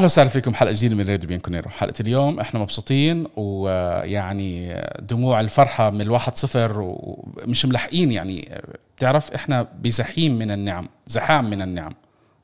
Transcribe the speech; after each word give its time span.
أهلا 0.00 0.06
وسهلا 0.06 0.28
فيكم 0.28 0.54
حلقة 0.54 0.72
جديدة 0.72 0.94
من 0.94 1.08
راديو 1.08 1.28
بيانكونيرو 1.28 1.70
حلقة 1.70 1.94
اليوم 2.00 2.40
إحنا 2.40 2.60
مبسوطين 2.60 3.26
ويعني 3.36 4.82
دموع 5.00 5.40
الفرحة 5.40 5.90
من 5.90 6.00
الواحد 6.00 6.36
صفر 6.36 6.72
ومش 6.80 7.66
ملحقين 7.66 8.12
يعني. 8.12 8.62
بتعرف 8.96 9.32
إحنا 9.32 9.68
بزحيم 9.78 10.38
من 10.38 10.50
النعم 10.50 10.88
زحام 11.06 11.50
من 11.50 11.62
النعم. 11.62 11.94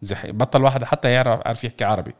زحيم 0.02 0.36
بطل 0.36 0.62
واحد 0.62 0.84
حتى 0.84 1.10
يعرف 1.10 1.40
يعرف 1.46 1.64
يحكي 1.64 1.84
عربي. 1.84 2.14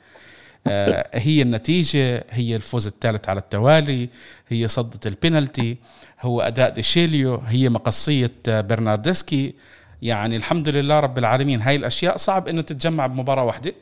آه، 0.67 1.09
هي 1.15 1.43
النتيجة 1.43 2.25
هي 2.31 2.57
الفوز 2.57 2.87
الثالث 2.87 3.29
على 3.29 3.41
التوالي 3.41 4.09
هي 4.49 4.69
صدة 4.69 5.01
البينالتي 5.07 5.77
هو 6.21 6.41
أداء 6.41 6.71
ديشيليو 6.71 7.37
هي 7.37 7.69
مقصية 7.69 8.33
برناردسكي. 8.47 9.55
يعني 10.03 10.37
الحمد 10.37 10.69
لله 10.69 11.01
رب 11.01 11.19
العالمين 11.19 11.61
هاي 11.61 11.77
الأشياء 11.77 12.17
صعب 12.17 12.49
أنه 12.49 12.63
تتجمع 12.63 13.07
بمباراة 13.07 13.45
واحدة. 13.45 13.73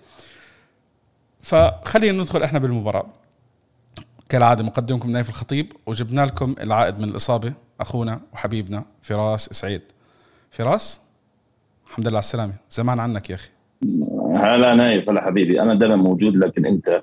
فخلينا 1.45 2.23
ندخل 2.23 2.43
إحنا 2.43 2.59
بالمباراة. 2.59 3.07
كالعادة 4.29 4.65
مقدمكم 4.65 5.11
نايف 5.11 5.29
الخطيب 5.29 5.73
وجبنا 5.87 6.21
لكم 6.21 6.55
العائد 6.61 6.99
من 6.99 7.09
الإصابة 7.09 7.53
أخونا 7.81 8.21
وحبيبنا 8.33 8.85
فراس 9.03 9.45
سعيد. 9.45 9.83
فراس 10.51 11.01
الحمد 11.87 12.09
لله 12.09 12.17
على 12.17 12.25
السلامة. 12.25 12.53
زمان 12.71 13.01
عنك 13.01 13.31
يا 13.31 13.35
أخي. 13.35 13.49
هلا 14.37 14.75
نايف 14.75 15.09
هلا 15.09 15.25
حبيبي. 15.25 15.61
أنا 15.61 15.75
دائما 15.75 15.97
موجود 15.97 16.37
لكن 16.37 16.67
أنت 16.67 17.03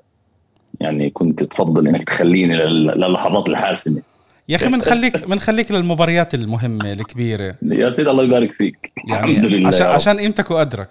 يعني 0.82 1.10
كنت 1.10 1.44
تفضل 1.44 1.88
إنك 1.88 2.04
تخليني 2.04 2.58
للحظات 2.58 3.48
الحاسمة. 3.48 4.02
يا 4.50 4.56
أخي 4.56 4.70
بنخليك 4.70 5.28
بنخليك 5.28 5.72
للمباريات 5.72 6.34
المهمة 6.34 6.94
الكبيرة. 6.94 7.56
يا 7.62 7.92
سيدي 7.92 8.10
الله 8.10 8.24
يبارك 8.24 8.54
فيك. 8.54 8.94
يعني 9.08 9.32
الحمد 9.32 9.46
لله. 9.46 9.68
عشان 9.68 9.88
عشان 9.88 10.20
قيمتك 10.20 10.52
وقدرك. 10.52 10.90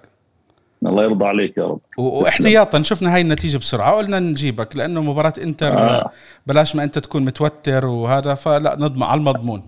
الله 0.87 1.03
يرضى 1.03 1.25
عليك 1.25 1.57
يا 1.59 1.65
رب. 1.65 1.81
واحتياطا 1.99 2.83
شفنا 2.83 3.15
هاي 3.15 3.21
النتيجة 3.21 3.59
بسرعة 3.59 3.93
قلنا 3.93 4.19
نجيبك 4.19 4.77
لأنه 4.77 5.03
مباراة 5.03 5.33
إنتر 5.43 5.79
آه. 5.79 6.11
بلاش 6.47 6.77
ما 6.77 6.85
أنت 6.85 6.99
تكون 6.99 7.25
متوتر 7.25 7.87
وهذا 7.87 8.35
فلا 8.35 8.77
نضمن 8.79 9.03
على 9.03 9.19
المضمون. 9.19 9.63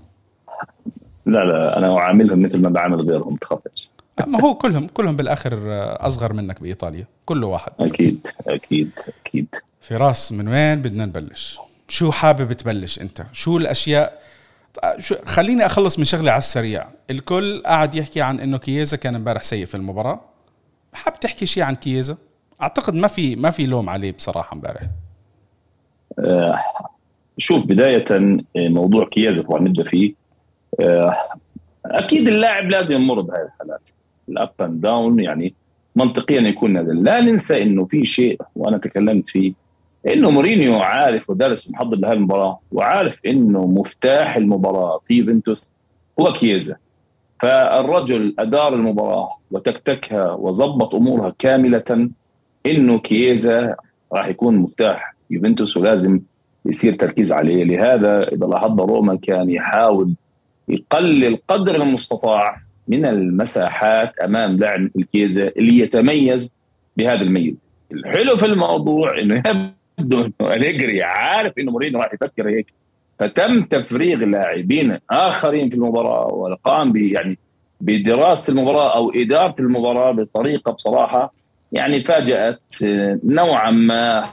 لا 1.27 1.45
لا 1.45 1.79
أنا 1.79 1.99
أعاملهم 1.99 2.43
مثل 2.43 2.59
ما 2.59 2.69
بعامل 2.69 3.11
غيرهم 3.11 3.37
تخافش. 3.37 3.91
ما 4.27 4.41
هو 4.41 4.55
كلهم 4.55 4.87
كلهم 4.87 5.17
بالآخر 5.17 5.59
أصغر 6.07 6.33
منك 6.33 6.61
بإيطاليا 6.61 7.07
كل 7.25 7.45
واحد. 7.45 7.73
أكيد 7.81 8.27
أكيد 8.47 8.91
أكيد. 9.21 9.47
فراس 9.81 10.33
من 10.33 10.49
وين 10.49 10.83
بدنا 10.83 11.07
نبلش؟ 11.07 11.59
شو 11.89 12.13
حابب 12.13 12.53
تبلش 12.53 13.01
أنت؟ 13.01 13.27
شو 13.33 13.57
الأشياء؟ 13.57 14.23
شو 14.99 15.15
خليني 15.25 15.67
أخلص 15.67 15.99
من 15.99 16.05
شغله 16.05 16.31
على 16.31 16.39
السريع. 16.39 16.87
الكل 17.11 17.63
قاعد 17.67 17.95
يحكي 17.95 18.21
عن 18.21 18.41
إنه 18.41 18.59
كييزا 18.59 18.97
كان 18.97 19.15
إمبارح 19.15 19.43
سيء 19.43 19.67
في 19.67 19.75
المباراة. 19.75 20.21
حاب 20.93 21.21
تحكي 21.21 21.47
شيء 21.47 21.63
عن 21.63 21.75
كييزا 21.75 22.17
أعتقد 22.63 22.95
ما 22.95 23.09
في 23.09 23.37
ما 23.37 23.51
في 23.51 23.67
لوم 23.67 23.89
عليه 23.89 24.13
بصراحة 24.13 24.55
امبارح. 24.55 24.83
أه 26.19 26.59
شوف 27.39 27.67
بداية 27.67 28.05
موضوع 28.57 29.05
كييزا 29.05 29.43
طبعا 29.43 29.61
نبدأ 29.61 29.85
فيه. 29.85 30.15
أه 30.81 31.17
أكيد 31.87 32.29
اللاعب 32.29 32.71
لازم 32.71 32.95
يمر 32.95 33.21
بهذه 33.21 33.43
الحالات. 33.43 33.89
ال 34.29 34.37
up 34.37 34.53
and 34.61 34.81
down 34.81 35.21
يعني 35.21 35.55
منطقيا 35.97 36.41
يكون 36.41 36.77
هذا. 36.77 36.93
لا 36.93 37.21
ننسى 37.21 37.63
إنه 37.63 37.85
في 37.85 38.05
شيء 38.05 38.41
وأنا 38.57 38.79
تكلمت 38.79 39.29
فيه 39.29 39.53
إنه 40.09 40.31
مورينيو 40.31 40.77
عارف 40.77 41.31
ودرس 41.31 41.69
ومحضر 41.69 41.97
لهذه 41.97 42.13
المباراة 42.13 42.61
وعارف 42.73 43.21
إنه 43.27 43.67
مفتاح 43.67 44.37
المباراة 44.37 45.01
في 45.09 45.15
يوفنتوس 45.15 45.71
هو 46.21 46.33
كييزا 46.33 46.77
فالرجل 47.43 48.35
أدار 48.39 48.75
المباراة 48.75 49.39
وتكتكها 49.51 50.33
وظبط 50.33 50.95
أمورها 50.95 51.35
كاملة 51.39 52.11
إنه 52.67 52.99
كييزا 52.99 53.77
راح 54.13 54.27
يكون 54.27 54.57
مفتاح. 54.57 55.15
يوفنتوس 55.31 55.77
ولازم 55.77 56.21
يصير 56.67 56.95
تركيز 56.95 57.33
عليه. 57.33 57.65
لهذا 57.65 58.23
إذا 58.23 58.47
لاحظنا 58.47 58.85
روما 58.85 59.19
كان 59.23 59.51
يحاول 59.51 60.15
يقلل 60.69 61.39
قدر 61.49 61.75
المستطاع 61.75 62.61
من 62.89 63.07
المساحات 63.07 64.19
أمام 64.19 64.57
لاعب 64.57 64.81
مثل 64.81 65.05
كيزا 65.13 65.49
اللي 65.49 65.79
يتميز 65.79 66.55
بهذا 66.97 67.21
الميز 67.21 67.63
الحلو 67.93 68.37
في 68.37 68.47
الموضوع 68.47 69.19
إنه 69.19 69.43
يبدو 69.99 70.21
إنه 70.21 70.55
أليجري 70.55 71.03
عارف 71.03 71.53
إنه 71.59 71.73
مورينيو 71.73 72.01
راح 72.01 72.15
يفكر 72.15 72.49
هيك. 72.49 72.67
فتم 73.23 73.63
تفريغ 73.63 74.19
لاعبين 74.19 74.99
آخرين 75.11 75.71
في 75.71 75.77
المباراة 75.77 76.27
وقام 76.27 76.97
يعني 76.97 77.39
بدراسة 77.81 78.51
المباراة 78.51 78.97
أو 78.97 79.13
إدارة 79.17 79.55
المباراة 79.59 80.13
بطريقة 80.13 80.73
بصراحة 80.73 81.35
يعني 81.73 82.05
فاجأت 82.05 82.63
نوعا 83.25 83.71
ما 83.71 84.25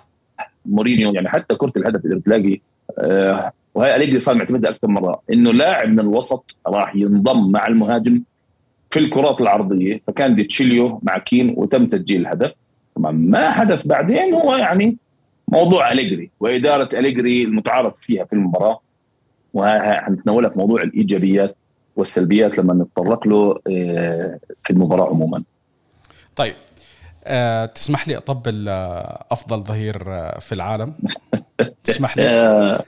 مورينيو 0.66 1.14
يعني 1.14 1.30
حتى 1.30 1.56
كرة 1.56 1.74
الهدف 1.78 2.06
اللي 2.06 2.16
بتلاقي 2.16 2.60
آه 3.00 3.52
وهي 3.76 3.96
أليجري 3.96 4.20
صار 4.20 4.36
معتمدها 4.36 4.70
أكثر 4.72 4.88
مرة 4.88 5.22
إنه 5.34 5.54
لاعب 5.54 5.90
من 5.90 6.00
الوسط 6.00 6.56
راح 6.68 6.96
ينضم 6.96 7.52
مع 7.52 7.68
المهاجم 7.68 8.22
في 8.92 9.00
الكرات 9.00 9.42
العرضية 9.42 10.02
فكان 10.08 10.36
ديتشيليو 10.36 11.00
مع 11.04 11.18
كين 11.18 11.54
وتم 11.58 11.86
تسجيل 11.86 12.22
الهدف. 12.22 12.52
طبعا 12.96 13.12
ما 13.12 13.52
حدث 13.52 13.88
بعدين 13.88 14.34
هو 14.34 14.56
يعني 14.56 14.98
موضوع 15.52 15.92
أليجري 15.92 16.30
وإدارة 16.40 17.00
أليجري 17.00 17.44
المتعارف 17.44 17.94
فيها 18.02 18.26
في 18.26 18.34
المباراة 18.34 18.80
وحنتناولها 19.54 20.50
في 20.50 20.60
موضوع 20.60 20.82
الإيجابيات 20.82 21.56
والسلبيات 21.96 22.58
لما 22.58 22.74
نتطرق 22.74 23.28
له 23.28 23.60
آه، 23.68 24.40
في 24.64 24.70
المباراة 24.70 25.10
عموما. 25.10 25.44
طيب 26.36 26.56
أه 27.24 27.66
تسمح 27.66 28.08
لي 28.08 28.18
أطبل 28.18 28.66
آه، 28.70 29.26
أفضل 29.32 29.64
ظهير 29.64 30.04
آه، 30.08 30.40
في 30.40 30.56
العالم؟ 30.56 30.94
تسمح 31.84 32.18
لي؟ 32.18 32.80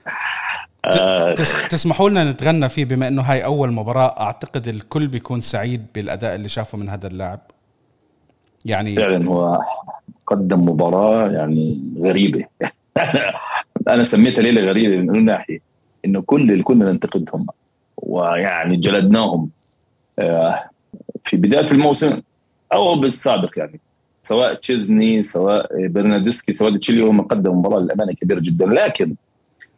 تسمحوا 1.69 2.09
لنا 2.09 2.23
نتغنى 2.23 2.69
فيه 2.69 2.85
بما 2.85 3.07
إنه 3.07 3.21
هاي 3.21 3.45
أول 3.45 3.71
مباراة 3.71 4.19
أعتقد 4.19 4.67
الكل 4.67 5.07
بيكون 5.07 5.41
سعيد 5.41 5.85
بالأداء 5.95 6.35
اللي 6.35 6.49
شافه 6.49 6.77
من 6.77 6.89
هذا 6.89 7.07
اللاعب 7.07 7.39
يعني 8.65 8.95
فعلا 8.95 9.27
هو 9.29 9.59
قدم 10.31 10.69
مباراة 10.69 11.31
يعني 11.31 11.81
غريبة. 11.99 12.45
أنا 13.87 14.03
سميتها 14.03 14.41
ليلة 14.41 14.61
غريبة 14.61 14.97
من 14.97 15.25
ناحية 15.25 15.59
إنه 16.05 16.21
كل 16.21 16.51
اللي 16.51 16.63
كنا 16.63 16.91
ننتقدهم 16.91 17.45
ويعني 17.97 18.77
جلدناهم 18.77 19.49
آه، 20.19 20.69
في 21.23 21.37
بداية 21.37 21.71
الموسم 21.71 22.21
أو 22.73 22.95
بالسابق 22.95 23.51
يعني. 23.57 23.79
سواء 24.21 24.53
تشيزني 24.53 25.23
سواء 25.23 25.87
برناردسكي 25.87 26.53
سواء 26.53 26.77
تشيلي 26.77 27.01
هم 27.01 27.21
قدموا 27.21 27.55
مباراة 27.55 27.79
للأمانة 27.79 28.13
كبيرة 28.13 28.39
جدا. 28.39 28.65
لكن 28.65 29.15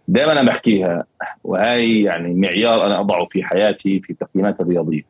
دائما 0.07 0.31
أنا 0.31 0.43
بحكيها 0.43 1.05
وهي 1.43 2.01
يعني 2.01 2.33
معيار 2.33 2.85
أنا 2.85 2.99
أضعه 2.99 3.25
في 3.25 3.43
حياتي 3.43 3.99
في 3.99 4.13
تقييمات 4.13 4.61
الرياضية. 4.61 5.01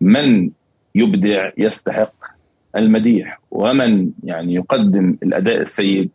من 0.00 0.50
يبدع 0.94 1.50
يستحق 1.58 2.37
المديح. 2.76 3.40
ومن 3.50 4.10
يعني 4.24 4.54
يقدم 4.54 5.16
الأداء 5.22 5.60
السيء 5.60 6.08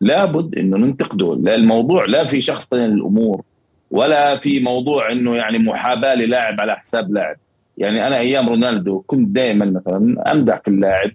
لابد 0.00 0.58
إنه 0.58 0.76
ننتقده 0.76 1.38
لا 1.42 1.54
الموضوع 1.54 2.04
لا 2.04 2.28
في 2.28 2.40
شخص 2.40 2.72
الأمور 2.72 3.42
ولا 3.90 4.38
في 4.38 4.60
موضوع 4.60 5.12
إنه 5.12 5.36
يعني 5.36 5.58
محاباة 5.58 6.14
للاعب 6.14 6.60
على 6.60 6.76
حساب 6.76 7.12
لاعب. 7.12 7.36
يعني 7.78 8.06
أنا 8.06 8.18
أيام 8.18 8.48
رونالدو 8.48 9.00
كنت 9.00 9.28
دائما 9.28 9.64
مثلا 9.64 10.32
أمدح 10.32 10.60
في 10.64 10.68
اللاعب 10.68 11.10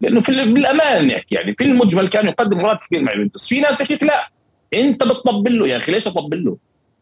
لأنه 0.00 0.20
في 0.20 0.32
بالأمان 0.32 1.06
نحكي 1.06 1.34
يعني 1.34 1.54
في 1.58 1.64
المجمل 1.64 2.08
كان 2.08 2.26
يقدم 2.26 2.60
راتب 2.60 2.80
كبير 2.86 3.02
مع 3.02 3.12
يوفنتوس. 3.12 3.48
في 3.48 3.60
ناس 3.60 3.76
تحكي 3.76 3.98
لا 4.02 4.28
أنت 4.74 5.04
بتطبل 5.04 5.58
له. 5.58 5.68
يا 5.68 5.76
أخي 5.76 5.92
ليش 5.92 6.06
أطبل 6.06 6.44
له؟ 6.44 6.56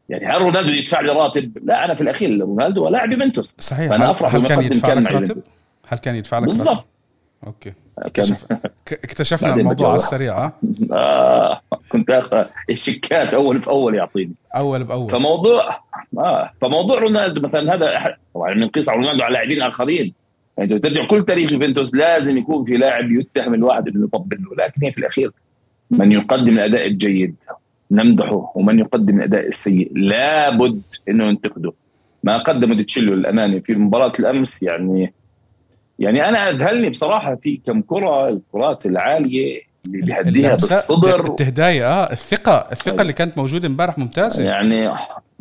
يعني 0.09 0.27
هل 0.27 0.43
رونالدو 0.43 0.73
يدفع 0.73 1.01
لي 1.01 1.13
راتب؟ 1.13 1.59
لا 1.65 1.85
أنا 1.85 1.95
في 1.95 2.01
الأخير 2.01 2.41
رونالدو 2.41 2.89
لاعب 2.89 3.13
يوفنتوس. 3.13 3.57
صحيح. 3.59 3.91
فأنا 3.91 4.11
أفرح 4.11 4.35
هل 4.35 4.47
كان 4.47 4.63
يدفع 4.63 4.93
لك 4.93 5.13
راتب؟ 5.13 5.43
هل 5.91 5.99
كان 5.99 6.15
يدفع 6.15 6.39
لك 6.39 6.47
بالضبط. 6.47 6.85
أوكي. 7.47 7.73
اكتشفنا 8.89 9.55
الموضوع 9.55 9.89
على 9.89 9.97
السريع 9.97 10.53
آه 10.93 11.61
كنت 11.89 12.11
أخذ 12.11 12.45
الشيكات 12.71 13.35
أول 13.35 13.59
بأول 13.59 13.95
يعطيني. 13.95 14.33
أول 14.57 14.85
بأول. 14.85 15.11
فموضوع 15.11 15.81
آه 16.19 16.51
فموضوع 16.61 16.99
رونالدو 16.99 17.41
مثلا 17.49 17.75
هذا 17.75 18.17
طبعا 18.35 18.55
بنقيس 18.55 18.89
على 18.89 18.99
رونالدو 18.99 19.23
على 19.23 19.33
لاعبين 19.33 19.63
آخرين. 19.63 20.15
يعني 20.59 20.79
ترجع 20.79 21.07
كل 21.07 21.25
تاريخ 21.25 21.53
يوفنتوس 21.53 21.95
لازم 21.95 22.37
يكون 22.37 22.65
في 22.65 22.77
لاعب 22.77 23.11
يتهم 23.11 23.55
الواحد 23.55 23.89
إنه 23.89 24.05
يطبل 24.05 24.37
له 24.43 24.65
لكن 24.65 24.85
هي 24.85 24.93
في 24.93 24.99
الأخير 24.99 25.31
من 25.91 26.13
يقدم 26.13 26.55
الأداء 26.55 26.87
الجيد 26.87 27.35
نمدحه 27.91 28.53
ومن 28.55 28.79
يقدم 28.79 29.19
الأداء 29.19 29.47
السيء. 29.47 29.91
لابد 29.95 30.83
إنه 31.09 31.25
ننتقده 31.25 31.73
ما 32.25 32.39
قدمه 32.39 32.75
ديتشيلو 32.75 33.15
للامانه 33.15 33.59
في 33.59 33.75
مباراة 33.75 34.13
الأمس 34.21 34.63
يعني 34.63 35.13
يعني 36.01 36.29
أنا 36.29 36.51
أذهلني 36.51 36.91
بصراحة 36.91 37.35
في 37.35 37.61
كم 37.67 37.83
كرة 37.83 38.29
الكرات 38.29 38.87
العالية 38.87 39.61
اللي 39.87 40.03
بيهديها 40.03 40.55
بالصدر. 40.55 41.25
التهدايه 41.27 41.93
آه 41.93 42.13
الثقة 42.13 42.69
الثقة 42.73 43.03
اللي 43.03 43.13
كانت 43.13 43.39
موجودة 43.39 43.69
امبارح 43.69 43.99
ممتازة. 43.99 44.45
يعني 44.45 44.91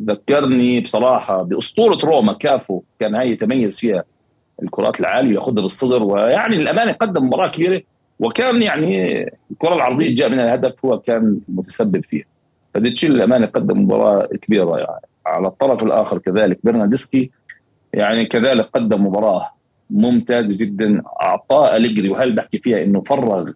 ذكرني 0.02 0.80
بصراحة 0.80 1.42
بأسطورة 1.42 1.98
روما 2.04 2.32
كافو 2.32 2.82
كان 3.00 3.14
هاي 3.14 3.30
يتميز 3.30 3.78
فيها 3.78 4.04
الكرات 4.62 5.00
العالية 5.00 5.34
ياخذها 5.34 5.62
بالصدر 5.62 6.02
ويعني 6.02 6.56
للامانه 6.56 6.92
قدم 6.92 7.26
مباراة 7.26 7.48
كبيرة 7.48 7.82
وكان 8.18 8.62
يعني 8.62 9.22
الكرة 9.50 9.74
العرضية 9.74 10.14
جاء 10.14 10.28
منها 10.28 10.44
الهدف 10.44 10.84
هو 10.84 10.98
كان 10.98 11.38
متسبب 11.48 12.04
فيها. 12.04 12.24
فديتشيل 12.74 13.14
الأمانة 13.14 13.46
قدم 13.46 13.82
مباراة 13.82 14.28
كبيرة 14.42 14.78
يعني. 14.78 15.00
على 15.26 15.46
الطرف 15.48 15.82
الآخر 15.82 16.18
كذلك. 16.18 16.58
برناردسكي 16.64 17.30
يعني 17.92 18.24
كذلك 18.24 18.68
قدم 18.74 19.06
مباراة 19.06 19.59
ممتازه 19.90 20.56
جدا. 20.56 21.02
أعطاه 21.22 21.76
أليجري 21.76 22.08
وهل 22.08 22.32
بحكي 22.32 22.58
فيها 22.58 22.84
إنه 22.84 23.00
فرغ 23.00 23.50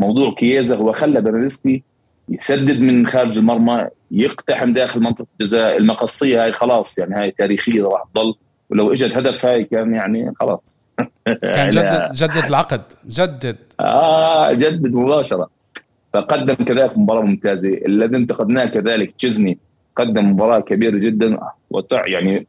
موضوع 0.00 0.34
كييزا؟ 0.34 0.76
هو 0.76 0.92
خلى 0.92 1.20
برناردسكي 1.20 1.82
يسدد 2.28 2.80
من 2.80 3.06
خارج 3.06 3.38
المرمى 3.38 3.86
يقتحم 4.10 4.72
داخل 4.72 5.00
منطقة 5.00 5.26
الجزاء. 5.40 5.76
المقصية 5.76 6.44
هاي 6.44 6.52
خلاص 6.52 6.98
يعني 6.98 7.14
هاي 7.14 7.30
تاريخية 7.30 7.82
راح 7.82 8.02
تضل. 8.14 8.34
ولو 8.70 8.92
إجت 8.92 9.16
هدف 9.16 9.46
هاي 9.46 9.64
كان 9.64 9.94
يعني 9.94 10.32
خلاص. 10.40 10.88
كان 11.54 11.70
جدد 11.70 12.12
جدد 12.12 12.46
العقد. 12.46 12.82
جدد. 13.06 13.56
آه 13.80 14.52
جدد 14.52 14.94
مباشرة. 14.94 15.50
فقدم 16.14 16.54
كذلك 16.54 16.98
مباراة 16.98 17.22
ممتازة. 17.22 17.68
الذي 17.68 18.16
انتقدناه 18.16 18.64
كذلك 18.64 19.14
تشيزني 19.18 19.58
قدم 19.96 20.30
مباراة 20.30 20.60
كبيرة 20.60 20.98
جدا. 20.98 21.38
وتع 21.70 22.06
يعني 22.06 22.46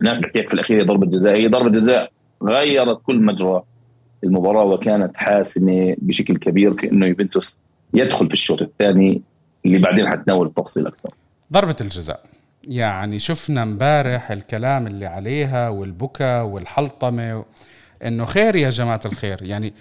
الناس 0.00 0.20
بتحكي 0.20 0.48
في 0.48 0.54
الأخير 0.54 0.86
ضربة 0.86 1.06
جزاء. 1.06 1.36
هي 1.36 1.48
ضربة 1.48 1.70
جزاء 1.70 2.10
غيرت 2.44 3.02
كل 3.02 3.22
مجرى 3.22 3.62
المباراة 4.24 4.64
وكانت 4.64 5.16
حاسمة 5.16 5.96
بشكل 5.98 6.36
كبير 6.36 6.74
في 6.74 6.90
إنه 6.90 7.06
يوفنتوس 7.06 7.58
يدخل 7.94 8.28
في 8.28 8.34
الشوط 8.34 8.62
الثاني 8.62 9.22
اللي 9.66 9.78
بعدين 9.78 10.08
حتناول 10.08 10.46
التفصيل 10.46 10.86
أكثر. 10.86 11.10
ضربة 11.52 11.76
الجزاء. 11.80 12.24
يعني 12.68 13.18
شفنا 13.18 13.62
امبارح 13.62 14.30
الكلام 14.30 14.86
اللي 14.86 15.06
عليها 15.06 15.68
والبكا 15.68 16.40
والحلطمة 16.40 17.44
إنه 18.04 18.24
خير 18.24 18.56
يا 18.56 18.70
جماعة 18.70 19.00
الخير. 19.06 19.42
يعني 19.42 19.74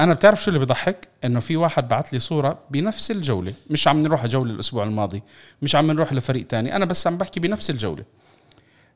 أنا 0.00 0.14
بتعرف 0.14 0.44
شو 0.44 0.50
اللي 0.50 0.60
بضحك؟ 0.60 1.08
إنه 1.24 1.40
في 1.40 1.56
واحد 1.56 1.88
بعت 1.88 2.12
لي 2.12 2.18
صورة 2.18 2.58
بنفس 2.70 3.10
الجولة. 3.10 3.52
مش 3.70 3.88
عم 3.88 4.02
نروح 4.02 4.26
جوله 4.26 4.52
الأسبوع 4.52 4.84
الماضي 4.84 5.22
مش 5.62 5.76
عم 5.76 5.90
نروح 5.90 6.12
لفريق 6.12 6.46
تاني. 6.46 6.76
أنا 6.76 6.84
بس 6.84 7.06
عم 7.06 7.18
بحكي 7.18 7.40
بنفس 7.40 7.70
الجولة. 7.70 8.04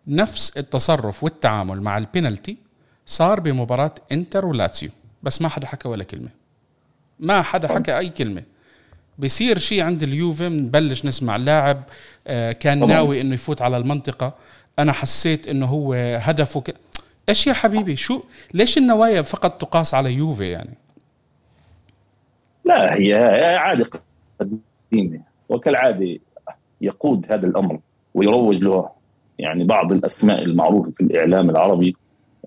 نفس 0.06 0.58
التصرف 0.58 1.24
والتعامل 1.24 1.82
مع 1.82 1.98
البينالتي 1.98 2.56
صار 3.10 3.40
بمباراة 3.40 3.94
انتر 4.12 4.46
ولاتسيو. 4.46 4.90
بس 5.22 5.42
ما 5.42 5.48
حدا 5.48 5.66
حكى 5.66 5.88
ولا 5.88 6.04
كلمة. 6.04 6.28
ما 7.20 7.42
حدا 7.42 7.68
حكى 7.68 7.98
أي 7.98 8.08
كلمة. 8.08 8.42
بصير 9.18 9.58
شيء 9.58 9.82
عند 9.82 10.02
اليوفي 10.02 10.48
بنبلش 10.48 11.06
نسمع 11.06 11.36
لاعب 11.36 11.82
آه، 12.26 12.52
كان 12.52 12.86
ناوي 12.86 13.20
إنه 13.20 13.34
يفوت 13.34 13.62
على 13.62 13.76
المنطقة. 13.76 14.34
أنا 14.78 14.92
حسيت 14.92 15.48
إنه 15.48 15.66
هو 15.66 15.94
هدفه 16.20 16.60
ك... 16.60 16.74
إيش 17.28 17.46
يا 17.46 17.52
حبيبي؟ 17.52 17.96
شو 17.96 18.22
ليش 18.54 18.78
النوايا 18.78 19.22
فقط 19.22 19.60
تقاس 19.60 19.94
على 19.94 20.12
يوفي 20.12 20.50
يعني؟ 20.50 20.74
لا 22.64 22.94
هي 22.94 23.14
عادة 23.56 23.90
قديمة. 24.40 25.20
وكالعادة 25.48 26.18
يقود 26.80 27.26
هذا 27.32 27.46
الأمر 27.46 27.80
ويروج 28.14 28.56
له. 28.56 28.88
يعني 29.38 29.64
بعض 29.64 29.92
الأسماء 29.92 30.42
المعروفة 30.42 30.90
في 30.90 31.00
الإعلام 31.00 31.50
العربي 31.50 31.96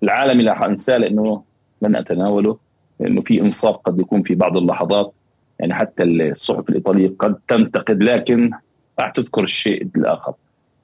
العالمي 0.03 0.43
لا 0.43 0.65
أنساه 0.65 0.97
لأنه 0.97 1.43
لن 1.81 1.95
أتناوله 1.95 2.57
لأنه 2.99 3.21
في 3.21 3.41
إنصاف 3.41 3.75
قد 3.75 3.99
يكون 3.99 4.23
في 4.23 4.35
بعض 4.35 4.57
اللحظات. 4.57 5.13
يعني 5.59 5.73
حتى 5.73 6.03
الصحف 6.03 6.69
الإيطالية 6.69 7.13
قد 7.19 7.35
تنتقد 7.47 8.03
لكن 8.03 8.51
راح 8.99 9.09
تذكر 9.09 9.43
الشيء 9.43 9.87
الآخر 9.95 10.33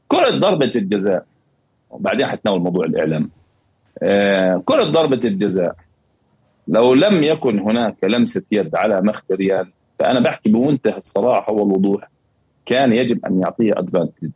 كرة 0.08 0.30
ضربة 0.30 0.72
الجزاء. 0.76 1.26
وبعدين 1.90 2.28
حتناول 2.28 2.62
موضوع 2.62 2.86
الإعلام. 2.86 3.30
آه 4.04 4.62
كرة 4.66 4.84
ضربة 4.84 5.28
الجزاء. 5.28 5.76
لو 6.68 6.94
لم 6.94 7.24
يكن 7.24 7.60
هناك 7.60 8.04
لمسة 8.04 8.44
يد 8.52 8.76
على 8.76 9.02
مختريان 9.02 9.72
فأنا 10.00 10.20
بحكي 10.20 10.50
بمنتهى 10.50 10.98
الصراحة 10.98 11.54
والوضوح. 11.54 12.10
كان 12.70 12.94
يجب 12.94 13.26
أن 13.26 13.42
يعطيه 13.42 13.74
أدفانتج 13.78 14.30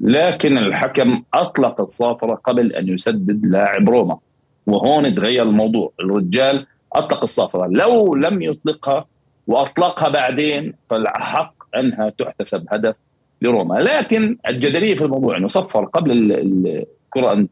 لكن 0.00 0.58
الحكم 0.58 1.22
أطلق 1.34 1.80
الصافرة 1.80 2.34
قبل 2.34 2.72
أن 2.72 2.88
يسدد 2.88 3.46
لاعب 3.46 3.90
روما. 3.90 4.18
وهون 4.66 5.14
تغير 5.14 5.42
الموضوع. 5.42 5.92
الرجال 6.00 6.66
أطلق 6.92 7.22
الصافرة. 7.22 7.66
لو 7.66 8.14
لم 8.14 8.42
يطلقها 8.42 9.04
وأطلقها 9.46 10.08
بعدين 10.08 10.74
فالحق 10.90 11.54
أنها 11.76 12.12
تحتسب 12.18 12.66
هدف 12.70 12.94
لروما. 13.42 13.74
لكن 13.74 14.38
الجدلية 14.48 14.96
في 14.96 15.04
الموضوع 15.04 15.36
أنه 15.36 15.48
صفر 15.48 15.84
قبل 15.84 16.32
الكرة 16.32 17.32
أن 17.32 17.48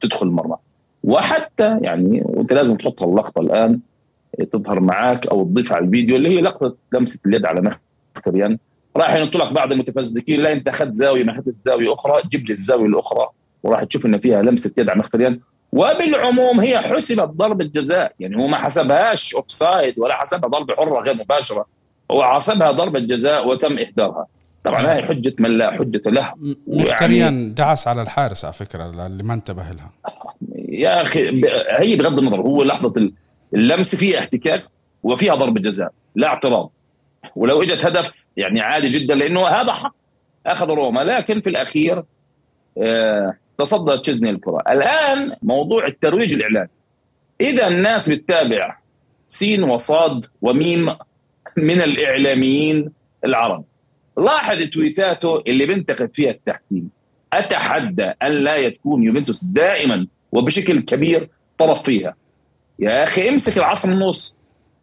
تدخل 0.00 0.26
المرمى. 0.26 0.56
وحتى 1.04 1.78
يعني 1.82 2.22
وأنت 2.24 2.52
لازم 2.52 2.76
تحط 2.76 3.02
اللقطه 3.02 3.40
الآن 3.40 3.80
تظهر 4.52 4.80
معك 4.80 5.26
أو 5.26 5.44
تضيفها 5.44 5.76
على 5.76 5.86
الفيديو 5.86 6.16
اللي 6.16 6.28
هي 6.28 6.40
لقطة 6.40 6.76
لمسة 6.92 7.20
اليد 7.26 7.46
على 7.46 7.78
مخيتاريان 8.16 8.58
راح 8.96 9.14
ينط 9.14 9.36
لك 9.36 9.52
بعض 9.52 9.72
المتفزلكين 9.72 10.40
لا 10.40 10.52
انت 10.52 10.68
أخذت 10.68 10.92
زاوية 10.92 11.24
ما 11.24 11.32
أخذت 11.32 11.54
زاوية 11.66 11.94
أخرى 11.94 12.22
جيب 12.28 12.46
لي 12.46 12.52
الزاوية 12.52 12.86
الأخرى 12.86 13.28
وراح 13.62 13.84
تشوف 13.84 14.06
إن 14.06 14.18
فيها 14.18 14.42
لمسة 14.42 14.72
يد 14.78 14.90
على 14.90 14.98
مخيتاريان 14.98 15.40
وبالعموم 15.72 16.60
هي 16.60 16.78
حسبت 16.78 17.28
ضربه 17.28 17.64
جزاء 17.64 18.12
يعني 18.20 18.36
هو 18.36 18.46
ما 18.46 18.56
حسبهاش 18.56 19.34
offside 19.34 19.98
ولا 19.98 20.14
حسبها 20.16 20.48
ضربه 20.48 20.74
حرة 20.74 21.00
غير 21.00 21.14
مباشرة 21.14 21.66
هو 22.10 22.24
حسبها 22.24 22.70
ضربه 22.70 22.98
جزاء 23.00 23.48
وتم 23.48 23.78
اهدارها 23.78 24.26
طبعا 24.64 24.92
هاي 24.92 25.02
حجة 25.02 25.34
من 25.38 25.58
لا 25.58 25.70
حجة 25.70 26.02
له. 26.06 26.32
مختريان 26.66 27.20
يعني 27.34 27.50
دعس 27.50 27.88
على 27.88 28.02
الحارس 28.02 28.44
على 28.44 28.54
فكرة 28.54 29.06
اللي 29.06 29.22
ما 29.22 29.34
انتبه 29.34 29.62
لها. 29.62 29.90
يا 30.68 31.02
أخي 31.02 31.42
هي 31.70 31.96
بغض 31.96 32.18
النظر 32.18 32.40
هو 32.40 32.62
لحظة 32.62 33.10
اللمس 33.54 33.94
فيها 33.94 34.18
احتكاك 34.18 34.64
وفيها 35.02 35.34
ضربه 35.34 35.60
جزاء 35.60 35.92
لا 36.14 36.26
اعتراض. 36.26 36.70
ولو 37.36 37.62
إجت 37.62 37.84
هدف 37.86 38.25
يعني 38.36 38.60
عالي 38.60 38.88
جدا 38.88 39.14
لأنه 39.14 39.46
هذا 39.46 39.72
حق 39.72 39.94
أخذ 40.46 40.70
روما. 40.70 41.00
لكن 41.00 41.40
في 41.40 41.50
الأخير 41.50 42.02
آه 42.78 43.36
تصدى 43.58 43.98
تشيزني 43.98 44.30
الكرة. 44.30 44.62
الآن 44.68 45.36
موضوع 45.42 45.86
الترويج 45.86 46.32
الإعلامي. 46.34 46.68
إذا 47.40 47.68
الناس 47.68 48.08
بتتابع 48.08 48.78
سين 49.26 49.62
وصاد 49.62 50.26
وميم 50.42 50.88
من 51.56 51.82
الإعلاميين 51.82 52.92
العرب. 53.24 53.64
لاحظ 54.18 54.62
تويتاته 54.62 55.42
اللي 55.46 55.66
بنتقد 55.66 56.14
فيها 56.14 56.30
التحكيم. 56.30 56.90
أتحدى 57.32 58.04
أن 58.22 58.30
لا 58.30 58.56
يكون 58.56 59.04
يوفنتوس 59.04 59.44
دائما 59.44 60.06
وبشكل 60.32 60.80
كبير 60.80 61.28
طرف 61.58 61.82
فيها. 61.82 62.14
يا 62.78 63.04
أخي 63.04 63.28
امسك 63.28 63.58
العصا 63.58 63.88
من 63.88 63.94
النص. 63.94 64.36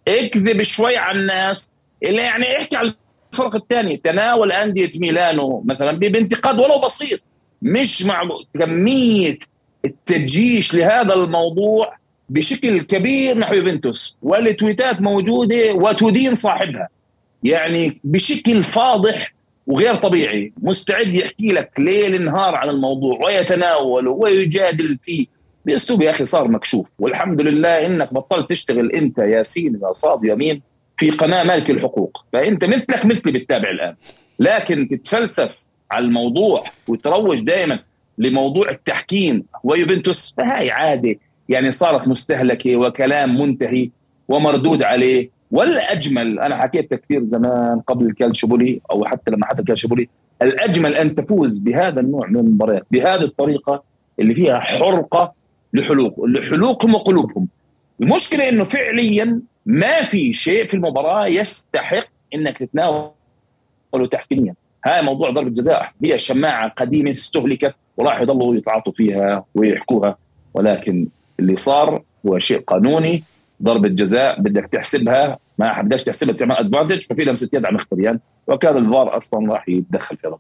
اكذب 0.08 0.62
شوي 0.62 0.98
على 0.98 1.20
الناس. 1.20 1.74
اللي 2.04 2.22
يعني 2.22 2.58
احكي 2.58 2.76
على 2.76 2.94
الفرق 3.34 3.56
الثاني 3.56 3.98
تناول 3.98 4.52
أندية 4.52 4.92
ميلانو 4.96 5.64
مثلا 5.66 5.92
بانتقاد 5.92 6.60
ولو 6.62 6.80
بسيط. 6.80 7.20
مش 7.62 8.06
مع 8.06 8.22
كمية 8.60 9.38
التجيش 9.86 10.76
لهذا 10.76 11.14
الموضوع 11.14 11.96
بشكل 12.30 12.82
كبير 12.82 13.38
نحو 13.38 13.54
يوفنتوس. 13.54 14.18
والتويتات 14.22 15.02
موجودة 15.02 15.74
وتدين 15.74 16.36
صاحبها. 16.36 16.88
يعني 17.44 18.00
بشكل 18.04 18.64
فاضح 18.64 19.34
وغير 19.68 19.96
طبيعي. 19.96 20.54
مستعد 20.62 21.18
يحكي 21.18 21.48
لك 21.48 21.72
ليل 21.78 22.26
نهار 22.26 22.56
عن 22.56 22.70
الموضوع 22.70 23.26
ويتناوله 23.26 24.12
ويجادل 24.12 24.98
فيه. 25.02 25.26
بأسلوب 25.66 26.02
يا 26.02 26.12
أخي 26.12 26.26
صار 26.26 26.48
مكشوف. 26.48 26.88
والحمد 27.00 27.42
لله 27.42 27.86
إنك 27.86 28.14
بطلت 28.14 28.50
تشتغل 28.50 28.92
أنت 28.92 29.18
ياسين 29.18 29.80
يا 29.84 29.92
صاد 29.92 30.20
يمين 30.24 30.73
في 30.98 31.10
قناة 31.10 31.44
مالك 31.44 31.70
الحقوق. 31.70 32.26
فانت 32.34 32.66
مثلك 32.66 33.06
مثلي 33.06 33.32
بتتابع 33.32 33.70
الآن. 33.70 33.96
لكن 34.40 34.88
تتفلسف 34.88 35.50
على 35.92 36.06
الموضوع 36.06 36.64
وتروج 36.88 37.40
دائما 37.40 37.80
لموضوع 38.18 38.70
التحكيم 38.70 39.44
ويوفنتوس 39.64 40.34
فهاي 40.38 40.72
عادة. 40.72 41.16
يعني 41.50 41.72
صارت 41.72 42.08
مستهلكة 42.08 42.76
وكلام 42.76 43.42
منتهي 43.42 43.90
ومردود 44.28 44.84
عليه. 44.84 45.30
والأجمل 45.52 46.40
أنا 46.40 46.62
حكيت 46.62 46.94
كثير 46.94 47.24
زمان 47.24 47.80
قبل 47.80 48.06
الكالشبولي 48.06 48.82
أو 48.92 49.06
حتى 49.06 49.32
لما 49.32 49.46
حتى 49.46 49.60
الكالشبولي 49.60 50.10
الأجمل 50.42 50.96
أن 50.96 51.16
تفوز 51.16 51.60
بهذا 51.60 52.00
النوع 52.00 52.28
من 52.28 52.38
المباريات 52.38 52.86
بهذه 52.92 53.24
الطريقة 53.24 53.84
اللي 54.20 54.36
فيها 54.36 54.60
حرقة 54.60 55.34
لحلوق 55.74 56.26
لحلوقهم 56.26 56.96
وقلوبهم. 56.96 57.48
المشكلة 58.02 58.50
إنه 58.50 58.64
فعليا 58.64 59.42
ما 59.66 60.06
في 60.06 60.34
شيء 60.34 60.68
في 60.68 60.74
المباراة 60.74 61.28
يستحق 61.28 62.08
إنك 62.36 62.58
تتناوله 62.58 63.14
تحكيميا. 64.12 64.56
هاي 64.86 65.02
موضوع 65.02 65.30
ضربة 65.30 65.50
جزاء. 65.50 65.92
هي 66.04 66.18
شماعة 66.20 66.70
قديمة 66.70 67.12
استهلكت 67.12 67.76
وراح 67.98 68.22
يضلوا 68.22 68.56
يتعاطوا 68.56 68.94
فيها 68.94 69.46
ويحكوها. 69.56 70.18
ولكن 70.54 71.08
اللي 71.40 71.56
صار 71.56 72.02
هو 72.28 72.40
شيء 72.40 72.60
قانوني. 72.60 73.24
ضربة 73.64 73.90
جزاء 73.90 74.42
بدك 74.42 74.70
تحسبها. 74.72 75.38
ما 75.58 75.82
بدكش 75.82 76.04
تحسبها 76.04 76.36
تعمل 76.36 76.56
ادفانتج 76.56 77.02
ففي 77.02 77.24
لمسة 77.24 77.50
يد 77.54 77.66
على 77.66 77.76
مختريان 77.76 78.20
وكان 78.48 78.78
الفار 78.78 79.18
أصلا 79.18 79.54
راح 79.54 79.70
يتدخل 79.70 80.18
في 80.18 80.28
هذا 80.28 80.38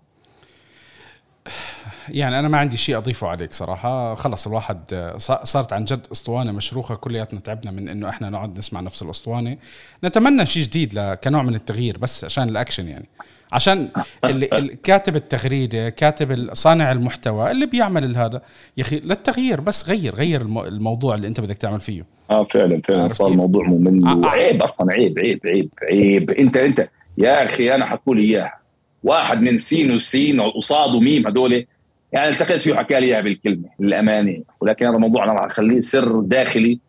يعني 2.10 2.39
أنا 2.39 2.48
ما 2.48 2.57
عندي 2.57 2.77
شيء 2.77 2.98
أضيفه 2.98 3.27
عليك 3.27 3.53
صراحة. 3.53 4.15
خلص 4.15 4.48
الواحد 4.48 5.12
صارت 5.43 5.74
عن 5.74 5.86
جد 5.86 6.07
أسطوانة 6.12 6.51
مشروخة 6.51 6.95
كلياتنا 6.95 7.39
تعبنا 7.39 7.72
من 7.72 7.89
إنه 7.89 8.10
إحنا 8.10 8.29
نقعد 8.29 8.57
نسمع 8.57 8.81
نفس 8.81 9.01
الأسطوانة. 9.03 9.57
نتمنى 10.03 10.45
شيء 10.45 10.63
جديد 10.63 11.00
كنوع 11.24 11.43
من 11.43 11.55
التغيير 11.55 11.98
بس 11.98 12.25
عشان 12.25 12.50
الأكشن 12.50 12.88
يعني. 12.88 13.05
عشان 13.51 13.89
اللي 14.25 14.48
كاتب 14.83 15.15
التغريدة 15.15 15.89
كاتب 15.89 16.53
صانع 16.53 16.91
المحتوى 16.91 17.51
اللي 17.51 17.65
بيعمل 17.65 18.15
هذا 18.15 18.41
يا 18.77 18.83
أخي 18.83 19.00
للتغيير 19.00 19.62
بس 19.62 19.89
غير 19.89 20.15
غير 20.15 20.41
الموضوع 20.41 21.15
اللي 21.15 21.27
أنت 21.27 21.39
بدك 21.39 21.57
تعمل 21.57 21.79
فيه. 21.79 22.05
آه 22.31 22.43
فعلا 22.43 22.81
فعلا 22.81 23.10
صار 23.10 23.27
الموضوع 23.27 23.67
ممل 23.67 24.07
آه, 24.07 24.12
آه. 24.12 24.17
وعيب 24.17 24.63
أصلا 24.63 24.93
عيب 24.93 25.19
عيب 25.19 25.39
عيب 25.45 25.69
عيب. 25.83 26.31
أنت 26.31 26.57
أنت 26.57 26.89
يا 27.17 27.45
أخي 27.45 27.75
أنا 27.75 27.86
حقول 27.86 28.17
إياها. 28.17 28.60
واحد 29.03 29.41
من 29.41 29.57
سين 29.57 29.91
وسين 29.91 30.39
وصاد 30.39 30.95
وميم 30.95 31.27
هذول 31.27 31.65
يعني 32.13 32.29
التقيت 32.29 32.62
فيه 32.62 32.74
وحكى 32.74 33.00
لي 33.00 33.22
بالكلمة 33.22 33.70
للأمانة. 33.79 34.43
ولكن 34.62 34.86
هذا 34.86 34.96
الموضوع 34.96 35.24
أنا 35.24 35.34
راح 35.34 35.46
أخليه 35.46 35.82
سر 35.82 36.22
داخلي 36.22 36.79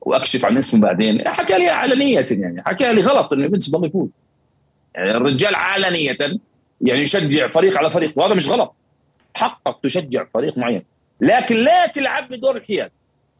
وأكشف 0.00 0.44
عن 0.44 0.58
اسمه 0.58 0.80
بعدين. 0.80 1.28
حكى 1.28 1.58
لي 1.58 1.68
علنية 1.68 2.26
يعني 2.30 2.62
حكى 2.66 2.92
لي 2.92 3.02
غلط 3.02 3.32
إنه 3.32 3.46
بنس 3.46 3.70
ضل 3.70 3.86
يفوز. 3.86 4.08
يعني 4.94 5.10
الرجال 5.10 5.54
علنية 5.54 6.18
يعني 6.80 7.00
يشجع 7.00 7.48
فريق 7.48 7.78
على 7.78 7.90
فريق 7.90 8.12
وهذا 8.16 8.34
مش 8.34 8.48
غلط. 8.48 8.74
حقك 9.34 9.76
تشجع 9.82 10.24
فريق 10.34 10.58
معين. 10.58 10.82
لكن 11.20 11.56
لا 11.56 11.86
تلعب 11.86 12.28
بدور 12.28 12.56
الحياد. 12.56 12.90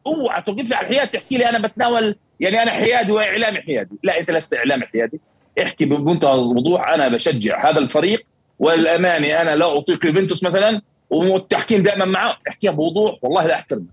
أوعى 0.06 0.42
توقف 0.42 0.68
لي 0.68 0.74
على 0.74 0.86
الحياد 0.86 1.08
تحكي 1.08 1.38
لي 1.38 1.48
أنا 1.48 1.58
بتناول 1.58 2.16
يعني 2.40 2.62
أنا 2.62 2.70
حيادي 2.70 3.12
وإعلامي 3.12 3.60
حيادي. 3.60 3.96
لا 4.02 4.20
أنت 4.20 4.30
لست 4.30 4.54
إعلامي 4.54 4.86
حيادي. 4.86 5.20
احكي 5.62 5.84
بمنتهى 5.84 6.34
الوضوح 6.34 6.88
أنا 6.88 7.08
بشجع 7.08 7.70
هذا 7.70 7.78
الفريق. 7.78 8.26
والأمانة 8.58 9.40
أنا 9.40 9.56
لا 9.56 9.66
اعطيك 9.66 10.04
يوفنتوس 10.04 10.44
مثلا 10.44 10.82
والتحكيم 11.12 11.82
دائما 11.82 12.04
معه 12.04 12.36
احكيها 12.48 12.72
بوضوح 12.72 13.18
والله 13.22 13.46
لا 13.46 13.54
أحترمه. 13.54 13.84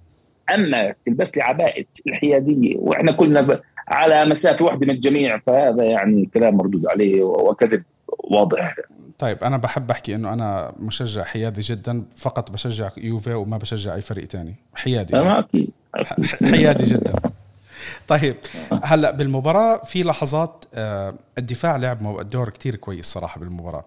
أما 0.53 0.93
تلبس 1.05 1.38
لي 1.38 1.43
عباءة 1.43 1.85
الحيادية 2.07 2.77
وإحنا 2.77 3.11
كلنا 3.11 3.61
على 3.88 4.25
مسافة 4.25 4.65
واحدة 4.65 4.85
من 4.85 4.89
الجميع 4.89 5.39
فهذا 5.39 5.83
يعني 5.83 6.29
كلام 6.33 6.55
مردود 6.55 6.88
عليه 6.88 7.23
وكذب 7.23 7.83
واضح. 8.07 8.75
طيب 9.19 9.43
أنا 9.43 9.57
بحب 9.57 9.91
أحكي 9.91 10.15
إنه 10.15 10.33
أنا 10.33 10.73
مشجع 10.79 11.23
حيادي 11.23 11.61
جدا 11.61 12.03
فقط 12.17 12.51
بشجع 12.51 12.89
يوفي 12.97 13.33
وما 13.33 13.57
بشجع 13.57 13.95
أي 13.95 14.01
فريق 14.01 14.27
تاني. 14.27 14.55
حيادي. 14.73 15.17
أكيد. 15.17 15.69
حيادي 16.43 16.83
جدا. 16.83 17.13
طيب 18.07 18.35
هلأ 18.83 19.11
بالمباراة 19.11 19.83
في 19.83 20.03
لحظات 20.03 20.65
آه، 20.75 21.13
الدفاع 21.38 21.77
لعب 21.77 22.29
دور 22.29 22.49
كتير 22.49 22.75
كويس 22.75 23.05
صراحة 23.05 23.39
بالمباراة. 23.39 23.85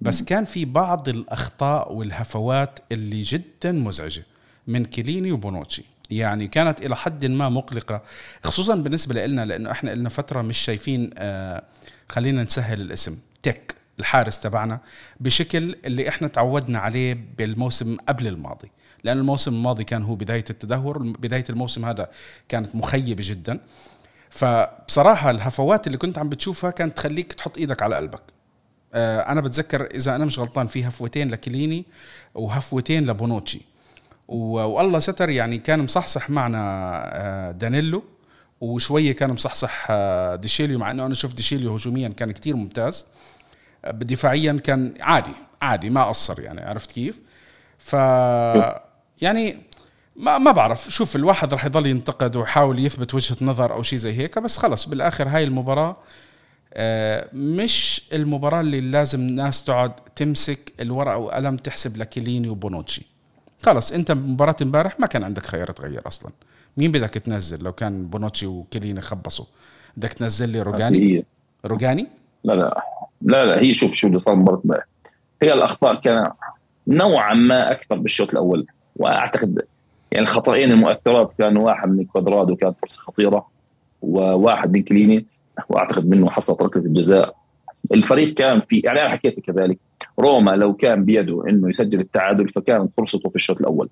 بس 0.00 0.22
كان 0.22 0.44
في 0.44 0.64
بعض 0.64 1.08
الأخطاء 1.08 1.92
والهفوات 1.92 2.78
اللي 2.92 3.22
جدا 3.22 3.72
مزعجة 3.72 4.22
من 4.66 4.84
كيليني 4.84 5.32
وبونوتشي. 5.32 5.84
يعني 6.10 6.46
كانت 6.48 6.80
إلى 6.82 6.96
حد 6.96 7.24
ما 7.24 7.48
مقلقة 7.48 8.02
خصوصا 8.44 8.74
بالنسبة 8.74 9.26
لنا 9.26 9.44
لأنه 9.44 9.70
إحنا 9.70 9.90
لنا 9.90 10.08
فترة 10.08 10.42
مش 10.42 10.58
شايفين 10.58 11.10
آه 11.18 11.62
خلينا 12.08 12.42
نسهل 12.42 12.80
الاسم 12.80 13.18
تك 13.42 13.74
الحارس 14.00 14.40
تبعنا 14.40 14.80
بشكل 15.20 15.76
اللي 15.84 16.08
إحنا 16.08 16.28
تعودنا 16.28 16.78
عليه 16.78 17.18
بالموسم 17.38 17.96
قبل 18.08 18.26
الماضي. 18.26 18.70
لأن 19.04 19.18
الموسم 19.18 19.54
الماضي 19.54 19.84
كان 19.84 20.02
هو 20.02 20.14
بداية 20.14 20.44
التدهور 20.50 20.98
بداية 20.98 21.44
الموسم 21.50 21.84
هذا 21.84 22.10
كانت 22.48 22.74
مخيبة 22.76 23.22
جدا. 23.26 23.60
فبصراحة 24.30 25.30
الهفوات 25.30 25.86
اللي 25.86 25.98
كنت 25.98 26.18
عم 26.18 26.28
بتشوفها 26.28 26.70
كانت 26.70 26.96
تخليك 26.96 27.32
تحط 27.32 27.58
إيدك 27.58 27.82
على 27.82 27.96
قلبك. 27.96 28.22
آه، 28.96 29.32
أنا 29.32 29.40
بتذكر 29.40 29.88
إذا 29.94 30.16
أنا 30.16 30.24
مش 30.24 30.38
غلطان 30.38 30.66
في 30.66 30.88
هفوتين 30.88 31.30
لكليني 31.30 31.84
وهفوتين 32.34 33.06
لبونوتشي 33.06 33.60
والله 34.28 34.98
ستر 34.98 35.30
يعني 35.30 35.58
كان 35.58 35.82
مصحصح 35.82 36.30
معنا 36.30 36.58
آه، 37.14 37.50
دانيلو 37.50 38.04
وشوية 38.60 39.12
كان 39.12 39.30
مصحصح 39.30 39.86
آه، 39.90 40.36
ديشيليو 40.36 40.78
مع 40.78 40.90
إنه 40.90 41.06
أنا 41.06 41.14
شفت 41.14 41.36
ديشيليو 41.36 41.74
هجوميا 41.74 42.08
كان 42.08 42.32
كتير 42.32 42.56
ممتاز. 42.56 43.06
دفاعيا 43.92 44.60
كان 44.64 44.94
عادي 45.00 45.32
عادي 45.62 45.90
ما 45.90 46.04
قصر 46.04 46.40
يعني 46.40 46.60
عرفت 46.60 46.92
كيف؟ 46.92 47.20
ف 47.78 47.92
يعني 49.20 49.58
ما 50.16 50.38
ما 50.38 50.52
بعرف 50.52 50.88
شوف 50.90 51.16
الواحد 51.16 51.54
راح 51.54 51.64
يضل 51.64 51.86
ينتقد 51.86 52.36
ويحاول 52.36 52.78
يثبت 52.78 53.14
وجهة 53.14 53.36
نظر 53.42 53.72
أو 53.72 53.82
شيء 53.82 53.98
زي 53.98 54.12
هيك 54.18 54.38
بس 54.38 54.58
خلص 54.58 54.88
بالآخر 54.88 55.28
هاي 55.28 55.44
المباراة 55.44 55.96
مش 57.32 58.08
المباراة 58.12 58.60
اللي 58.60 58.80
لازم 58.80 59.20
الناس 59.20 59.64
تقعد 59.64 59.92
تمسك 59.94 60.72
الورقة 60.80 61.16
وقلم 61.16 61.56
تحسب 61.56 61.96
لكيليني 61.96 62.48
وبونوتشي. 62.48 63.02
خلص 63.62 63.92
انت 63.92 64.12
مباراة 64.12 64.56
امبارح 64.62 65.00
ما 65.00 65.06
كان 65.06 65.24
عندك 65.24 65.46
خيار 65.46 65.70
تغير 65.70 66.08
أصلا. 66.08 66.32
مين 66.76 66.92
بدك 66.92 67.10
تنزل 67.10 67.64
لو 67.64 67.72
كان 67.72 68.06
بونوتشي 68.06 68.46
وكيليني 68.46 69.00
خبصوا؟ 69.00 69.44
بدك 69.96 70.12
تنزل 70.12 70.48
لي 70.48 70.62
روجاني؟ 70.62 71.24
روجاني؟ 71.64 72.06
لا 72.44 72.52
لا 72.52 72.82
لا 73.22 73.44
لا 73.44 73.62
هي 73.62 73.74
شوف 73.74 73.94
شو 73.94 74.06
اللي 74.06 74.18
صار 74.18 74.34
مباراه 74.34 74.60
امبارح 74.64 74.84
هي 75.42 75.52
الأخطاء 75.52 76.00
كان 76.00 76.26
نوعا 76.86 77.34
ما 77.34 77.70
أكثر 77.70 77.96
بالشوط 77.96 78.30
الأول. 78.30 78.66
وأعتقد 78.96 79.62
يعني 80.12 80.24
الخطأين 80.24 80.72
المؤثرات 80.72 81.32
كانوا 81.38 81.66
واحد 81.66 81.88
من 81.88 82.04
كوادرادو 82.04 82.56
كانت 82.56 82.78
فرصة 82.78 83.02
خطيرة 83.02 83.48
وواحد 84.02 84.72
من 84.72 84.82
كليني. 84.82 85.26
وأعتقد 85.68 86.08
منه 86.08 86.30
حصلت 86.30 86.62
ركلة 86.62 86.82
الجزاء. 86.82 87.34
الفريق 87.94 88.34
كان 88.34 88.60
في 88.68 88.78
يعني 88.84 89.00
أنا 89.00 89.08
حكيت 89.08 89.40
كذلك. 89.40 89.78
روما 90.18 90.50
لو 90.50 90.74
كان 90.74 91.04
بيده 91.04 91.48
إنه 91.48 91.68
يسجل 91.68 92.00
التعادل 92.00 92.48
فكانت 92.48 92.92
فرصته 92.96 93.28
في 93.30 93.36
الشوط 93.36 93.60
الأول. 93.60 93.88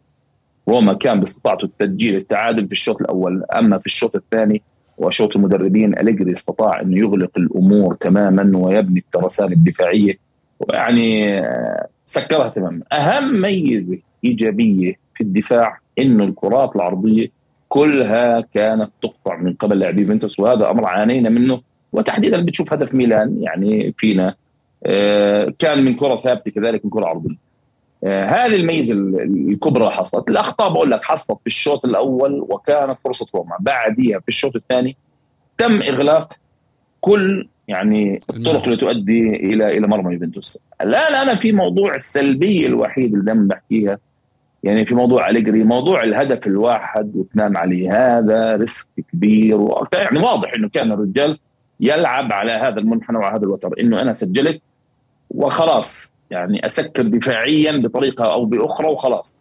روما 0.69 0.93
كان 0.93 1.21
باستطاعته 1.21 1.69
تسجيل 1.79 2.17
التعادل 2.17 2.67
في 2.67 2.73
الشوط 2.73 3.01
الأول. 3.01 3.45
أما 3.45 3.79
في 3.79 3.87
الشوط 3.87 4.17
الثاني 4.17 4.63
وشوط 4.99 5.37
المدربين 5.37 5.99
أليجري 5.99 6.33
استطاع 6.33 6.81
إنه 6.81 6.99
يغلق 6.99 7.31
الأمور 7.37 7.95
تماما 7.95 8.59
ويبني 8.59 8.99
الترسانة 8.99 9.53
الدفاعية. 9.53 10.19
ويعني 10.61 11.39
آه، 11.41 11.87
سكرها 12.07 12.49
تماما. 12.49 12.83
أهم 12.93 13.41
ميزة 13.41 13.99
إيجابية 14.25 14.95
في 15.15 15.21
الدفاع 15.21 15.79
إنه 15.99 16.25
الكرات 16.25 16.77
العرضية 16.77 17.44
كلها 17.75 18.41
كانت 18.41 18.91
تقطع 19.03 19.37
من 19.37 19.55
قبل 19.55 19.79
لاعبي 19.79 20.01
يوفنتوس 20.01 20.41
وهذا 20.41 20.71
أمر 20.71 20.85
عانينا 20.85 21.31
منه 21.31 21.61
وتحديدا 21.93 22.45
بتشوف 22.45 22.73
هدف 22.73 22.95
ميلان 22.95 23.43
يعني 23.43 23.95
فينا. 23.97 24.35
آه، 24.87 25.53
كان 25.59 25.85
من 25.85 25.95
كرة 25.95 26.17
ثابتة 26.17 26.51
كذلك 26.51 26.85
من 26.85 26.91
كرة 26.91 27.07
عرضية. 27.07 27.37
آه، 28.05 28.25
هذه 28.25 28.57
الميزة 28.57 28.95
الكبرى 28.95 29.91
حصلت. 29.91 30.29
الأخطاء 30.29 30.73
بقول 30.73 30.91
لك 30.91 31.05
حصلت 31.05 31.39
في 31.41 31.47
الشوط 31.47 31.85
الأول 31.85 32.41
وكانت 32.49 32.99
فرصة 33.05 33.27
روما 33.35 33.57
بعديها 33.61 34.19
في 34.19 34.29
الشوط 34.29 34.57
الثاني 34.57 34.97
تم 35.59 35.83
إغلاق 35.83 36.33
كل 37.01 37.49
يعني 37.69 38.21
الطرق 38.31 38.65
اللي 38.65 38.77
تؤدي 38.77 39.37
إلى 39.37 39.79
إلى 39.79 39.87
مرمى 39.87 40.15
يوفنتوس. 40.15 40.59
لا 40.81 41.11
لا 41.11 41.23
أنا 41.23 41.35
في 41.35 41.53
موضوع 41.53 41.95
السلبية 41.95 42.67
الوحيد 42.67 43.13
اللي 43.13 43.25
دائما 43.25 43.49
بحكيها 43.49 43.99
يعني 44.65 44.87
في 44.87 44.95
موضوع 44.95 45.29
أليجري 45.29 45.65
موضوع 45.65 46.05
الهدف 46.05 46.47
الواحد 46.47 47.17
وتنام 47.17 47.57
عليه 47.57 47.93
هذا 47.93 48.57
ريسك 48.57 48.89
كبير 49.13 49.57
و... 49.57 49.87
يعني 49.95 50.19
واضح 50.19 50.55
إنه 50.55 50.69
كان 50.69 50.93
الرجال 50.93 51.39
يلعب 51.81 52.33
على 52.33 52.53
هذا 52.53 52.79
المنحنى 52.79 53.19
وعلى 53.19 53.37
هذا 53.37 53.45
الوتر 53.45 53.71
إنه 53.81 54.03
أنا 54.03 54.13
سجلت 54.13 54.63
وخلاص 55.31 56.17
يعني 56.31 56.67
أسكر 56.67 57.03
دفاعيا 57.03 57.77
بطريقة 57.79 58.33
أو 58.33 58.45
بأخرى 58.45 58.87
وخلاص. 58.87 59.37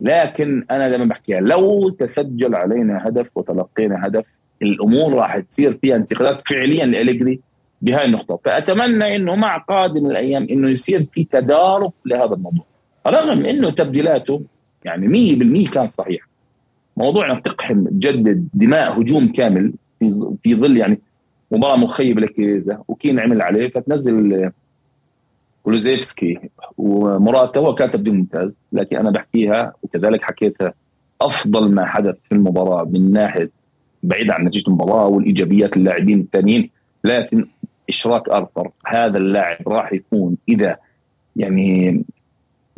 لكن 0.00 0.66
أنا 0.70 0.88
دائما 0.88 1.04
بحكيها 1.04 1.40
لو 1.40 1.88
تسجل 1.88 2.54
علينا 2.54 3.08
هدف 3.08 3.26
وتلقينا 3.34 4.06
هدف 4.06 4.24
الأمور 4.62 5.14
راح 5.14 5.38
تصير 5.38 5.78
فيها 5.82 5.96
انتقادات 5.96 6.48
فعليا 6.48 6.86
لأليجري 6.86 7.40
بهاي 7.82 8.04
النقطة. 8.04 8.38
فأتمنى 8.44 9.16
إنه 9.16 9.34
مع 9.34 9.58
قادم 9.58 10.06
الأيام 10.06 10.46
إنه 10.50 10.70
يصير 10.70 11.04
في 11.04 11.24
تدارك 11.24 11.92
لهذا 12.06 12.34
الموضوع. 12.34 12.64
رغم 13.06 13.46
إنه 13.46 13.70
تبديلاته 13.70 14.42
يعني 14.84 15.36
100% 15.66 15.70
كانت 15.70 15.92
صحيحه 15.92 16.28
موضوع 16.96 17.30
انك 17.30 17.44
تقحم 17.44 17.88
تجدد 17.88 18.48
دماء 18.54 19.00
هجوم 19.00 19.32
كامل 19.32 19.72
في 19.98 20.36
في 20.42 20.54
ظل 20.54 20.76
يعني 20.76 21.00
مباراة 21.50 21.76
مخيبة 21.76 22.20
لكيزا 22.20 22.82
وكين 22.88 23.20
عمل 23.20 23.42
عليه 23.42 23.68
فتنزل 23.68 24.50
كولوزيفسكي 25.62 26.38
ومراتا 26.78 27.60
هو 27.60 27.74
كان 27.74 27.90
تبديل 27.90 28.14
ممتاز 28.14 28.64
لكن 28.72 28.96
أنا 28.96 29.10
بحكيها 29.10 29.72
وكذلك 29.82 30.24
حكيتها 30.24 30.74
أفضل 31.20 31.70
ما 31.74 31.86
حدث 31.86 32.18
في 32.28 32.32
المباراة 32.32 32.84
من 32.84 33.12
ناحية 33.12 33.50
بعيد 34.02 34.30
عن 34.30 34.44
نتيجة 34.44 34.68
المباراة 34.68 35.06
والإيجابيات 35.06 35.76
اللاعبين 35.76 36.20
الثانيين 36.20 36.70
لكن 37.04 37.46
إشراك 37.88 38.28
آرثر 38.28 38.70
هذا 38.86 39.18
اللاعب 39.18 39.68
راح 39.68 39.92
يكون 39.92 40.36
إذا 40.48 40.76
يعني 41.36 42.04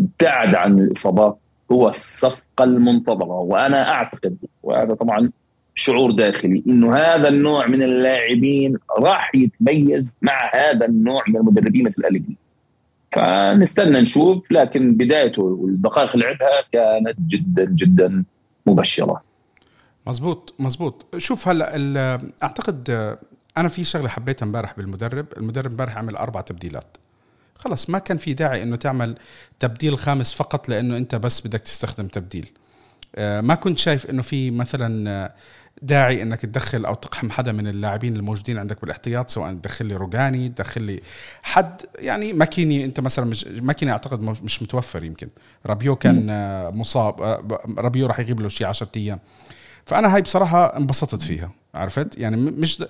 ابتعد 0.00 0.54
عن 0.54 0.78
الإصابات 0.78 1.38
هو 1.72 1.88
الصفقة 1.88 2.64
المنتظرة 2.64 3.40
وأنا 3.40 3.90
أعتقد 3.90 4.36
وهذا 4.62 4.94
طبعا 4.94 5.30
شعور 5.74 6.10
داخلي 6.10 6.62
انه 6.66 6.96
هذا 6.96 7.28
النوع 7.28 7.66
من 7.66 7.82
اللاعبين 7.82 8.76
راح 8.98 9.34
يتميز 9.34 10.18
مع 10.22 10.50
هذا 10.54 10.86
النوع 10.86 11.24
من 11.28 11.36
المدربين 11.36 11.84
مثل 11.84 12.04
اليجري 12.04 12.36
فنستنى 13.12 14.00
نشوف 14.00 14.52
لكن 14.52 14.94
بدايته 14.94 15.42
والدقائق 15.42 16.12
اللي 16.12 16.24
لعبها 16.26 16.62
كانت 16.72 17.20
جدا 17.20 17.64
جدا 17.64 18.24
مبشرة. 18.66 19.22
مزبوط 20.06 20.54
مزبوط 20.58 21.06
شوف 21.16 21.48
هلا 21.48 22.20
أعتقد 22.42 22.90
أنا 23.56 23.68
في 23.68 23.84
شغلة 23.84 24.08
حبيتها 24.08 24.46
امبارح 24.46 24.76
بالمدرب. 24.76 25.26
المدرب 25.36 25.70
امبارح 25.70 25.98
عمل 25.98 26.16
أربع 26.16 26.40
تبديلات. 26.40 26.96
خلص 27.64 27.90
ما 27.90 27.98
كان 27.98 28.16
في 28.16 28.34
داعي 28.34 28.62
إنه 28.62 28.76
تعمل 28.76 29.14
تبديل 29.58 29.98
خامس 29.98 30.32
فقط 30.32 30.68
لإنه 30.68 30.96
أنت 30.96 31.14
بس 31.14 31.46
بدك 31.46 31.60
تستخدم 31.60 32.06
تبديل. 32.06 32.50
آه، 33.16 33.40
ما 33.40 33.54
كنت 33.54 33.78
شايف 33.78 34.10
إنه 34.10 34.22
في 34.22 34.50
مثلا 34.50 35.32
داعي 35.82 36.22
إنك 36.22 36.40
تدخل 36.40 36.84
أو 36.84 36.94
تقحم 36.94 37.30
حدا 37.30 37.52
من 37.52 37.66
اللاعبين 37.66 38.16
الموجودين 38.16 38.58
عندك 38.58 38.80
بالاحتياط 38.80 39.30
سواء 39.30 39.52
تدخل 39.52 39.86
لي 39.86 39.96
روجاني 39.96 40.48
تدخل 40.48 40.82
لي 40.82 41.00
حد. 41.42 41.80
يعني 41.98 42.32
مكيني 42.32 42.84
أنت 42.84 43.00
مثلا 43.00 43.24
مش 43.24 43.46
مكيني 43.46 43.92
أعتقد 43.92 44.20
مش 44.20 44.62
متوفر 44.62 45.04
يمكن. 45.04 45.28
رابيو 45.66 45.96
كان 45.96 46.30
آه، 46.30 46.70
مصاب 46.70 47.22
آه، 47.22 47.60
رابيو 47.78 48.06
راح 48.06 48.20
يغيب 48.20 48.40
له 48.40 48.48
شيء 48.48 48.66
10 48.66 48.88
أيام. 48.96 49.18
فأنا 49.86 50.14
هاي 50.14 50.22
بصراحة 50.22 50.76
انبسطت 50.76 51.22
فيها 51.22 51.50
عرفت؟ 51.74 52.18
يعني 52.18 52.36
مش 52.36 52.84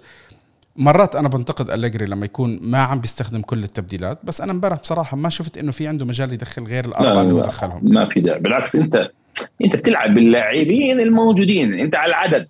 مرات 0.77 1.17
أنا 1.17 1.29
بنتقد 1.29 1.71
أليجري 1.71 2.07
لما 2.07 2.25
يكون 2.25 2.59
ما 2.63 2.79
عم 2.79 3.01
بيستخدم 3.01 3.41
كل 3.41 3.65
التبديلات 3.65 4.19
بس 4.25 4.41
أنا 4.41 4.53
امبارح 4.53 4.81
بصراحة 4.81 5.17
ما 5.17 5.29
شفت 5.29 5.59
إنه 5.59 5.73
في 5.73 5.87
عنده 5.89 6.05
مجال 6.05 6.33
يدخل 6.33 6.65
غير 6.65 6.85
الأربعة 6.85 7.23
اللي 7.23 7.35
هو 7.35 7.41
دخلهم. 7.41 7.81
ما 7.83 8.09
في 8.09 8.21
داعي. 8.21 8.41
بالعكس 8.41 8.77
أنت 8.77 9.11
أنت 9.65 9.77
بتلعب 9.77 10.15
باللاعبين 10.15 11.01
الموجودين. 11.01 11.75
أنت 11.75 11.97
على 11.97 12.11
العدد. 12.11 12.49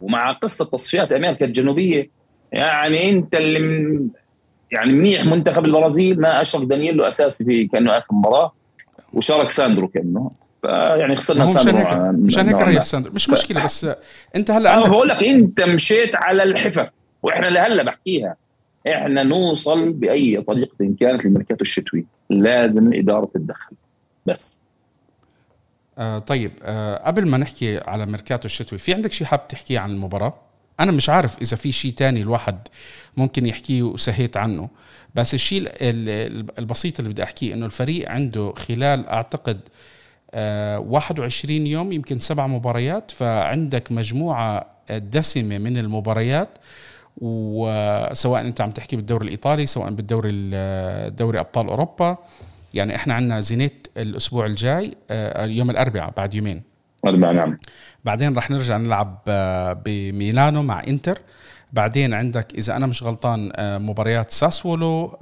ومع 0.00 0.32
قصة 0.32 0.64
تصفيات 0.64 1.12
أمريكا 1.12 1.46
الجنوبية 1.46 2.10
يعني 2.52 3.10
أنت 3.10 3.34
اللي 3.34 3.58
من 3.58 4.08
يعني 4.72 4.92
منيح 4.92 5.24
منتخب 5.24 5.64
البرازيل. 5.64 6.20
ما 6.20 6.40
اشرك 6.40 6.64
دانييلو 6.64 7.04
أساسي 7.04 7.44
في 7.44 7.66
كأنه 7.66 7.98
آخر 7.98 8.14
مباراة. 8.14 8.52
وشارك 9.12 9.50
ساندرو 9.50 9.88
كأنه. 9.88 10.30
فيعني 10.62 11.16
خسرنا 11.16 11.46
ساندرو 11.46 12.12
مشان 12.12 12.48
هيك 12.48 12.60
ريح 12.60 12.82
ساندرو. 12.82 13.12
مش 13.12 13.30
مشكلة 13.30 13.64
بس 13.64 13.86
أنت 14.36 14.50
هلا 14.50 14.74
أنا 14.78 14.88
بقول 14.88 15.08
لك 15.08 15.24
أنت 15.24 15.60
مشيت 15.60 16.16
على 16.16 16.42
الحفر. 16.42 16.90
وإحنا 17.22 17.46
لهلا 17.46 17.82
بحكيها. 17.82 18.36
إحنا 18.88 19.22
نوصل 19.22 19.92
بأي 19.92 20.42
طريقة 20.42 20.94
كانت 21.00 21.24
للميركاتو 21.24 21.62
الشتوي. 21.62 22.06
لازم 22.30 22.86
الاداره 22.86 23.30
تتدخل. 23.34 23.76
بس. 24.26 24.60
آه 25.98 26.18
طيب 26.18 26.52
آه 26.62 27.06
قبل 27.06 27.26
ما 27.26 27.38
نحكي 27.38 27.78
على 27.78 28.06
ميركاتو 28.06 28.46
الشتوي 28.46 28.78
في 28.78 28.94
عندك 28.94 29.12
شيء 29.12 29.26
حاب 29.26 29.48
تحكيه 29.48 29.78
عن 29.78 29.90
المباراة؟ 29.90 30.34
أنا 30.80 30.92
مش 30.92 31.10
عارف 31.10 31.38
إذا 31.38 31.56
في 31.56 31.72
شيء 31.72 31.92
تاني 31.92 32.22
الواحد 32.22 32.68
ممكن 33.16 33.46
يحكيه 33.46 33.82
وسهيت 33.82 34.36
عنه. 34.36 34.68
بس 35.14 35.34
الشيء 35.34 35.68
البسيط 36.58 36.98
اللي 36.98 37.10
بدي 37.12 37.22
أحكيه 37.22 37.54
إنه 37.54 37.66
الفريق 37.66 38.10
عنده 38.10 38.52
خلال 38.56 39.06
أعتقد 39.06 39.60
آه 40.34 40.78
21 40.78 41.66
يوم 41.66 41.92
يمكن 41.92 42.18
سبع 42.18 42.46
مباريات 42.46 43.10
فعندك 43.10 43.92
مجموعة 43.92 44.66
دسمة 44.90 45.58
من 45.58 45.78
المباريات. 45.78 46.48
وسواء 47.20 48.40
أنت 48.40 48.60
عم 48.60 48.70
تحكي 48.70 48.96
بالدوري 48.96 49.24
الإيطالي 49.24 49.66
سواء 49.66 49.90
بالدوري 49.90 50.30
دوري 51.10 51.40
أبطال 51.40 51.68
أوروبا. 51.68 52.16
يعني 52.74 52.96
إحنا 52.96 53.14
عندنا 53.14 53.40
زينيت 53.40 53.88
الأسبوع 53.96 54.46
الجاي 54.46 54.96
آه، 55.10 55.44
يوم 55.46 55.70
الأربعاء 55.70 56.12
بعد 56.16 56.34
يومين. 56.34 56.62
أربعاء 57.06 57.32
نعم. 57.32 57.58
بعدين 58.04 58.36
رح 58.36 58.50
نرجع 58.50 58.76
نلعب 58.76 59.18
آه، 59.28 59.72
بميلانو 59.84 60.62
مع 60.62 60.82
إنتر. 60.88 61.18
بعدين 61.72 62.14
عندك 62.14 62.54
إذا 62.54 62.76
أنا 62.76 62.86
مش 62.86 63.02
غلطان 63.02 63.52
آه، 63.56 63.78
مباريات 63.78 64.30
ساسولو 64.30 65.18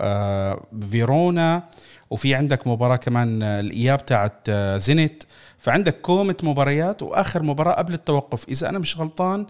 فيرونا 0.91 1.63
وفي 2.11 2.35
عندك 2.35 2.67
مباراة 2.67 2.97
كمان 2.97 3.43
الإياب 3.43 4.07
تاعت 4.07 4.51
زينيت. 4.77 5.25
فعندك 5.59 6.01
كومة 6.01 6.37
مباريات 6.43 7.03
وآخر 7.03 7.43
مباراة 7.43 7.73
قبل 7.73 7.95
التوقف. 7.95 8.49
إذا 8.49 8.69
أنا 8.69 8.79
مش 8.79 9.01
غلطان 9.01 9.47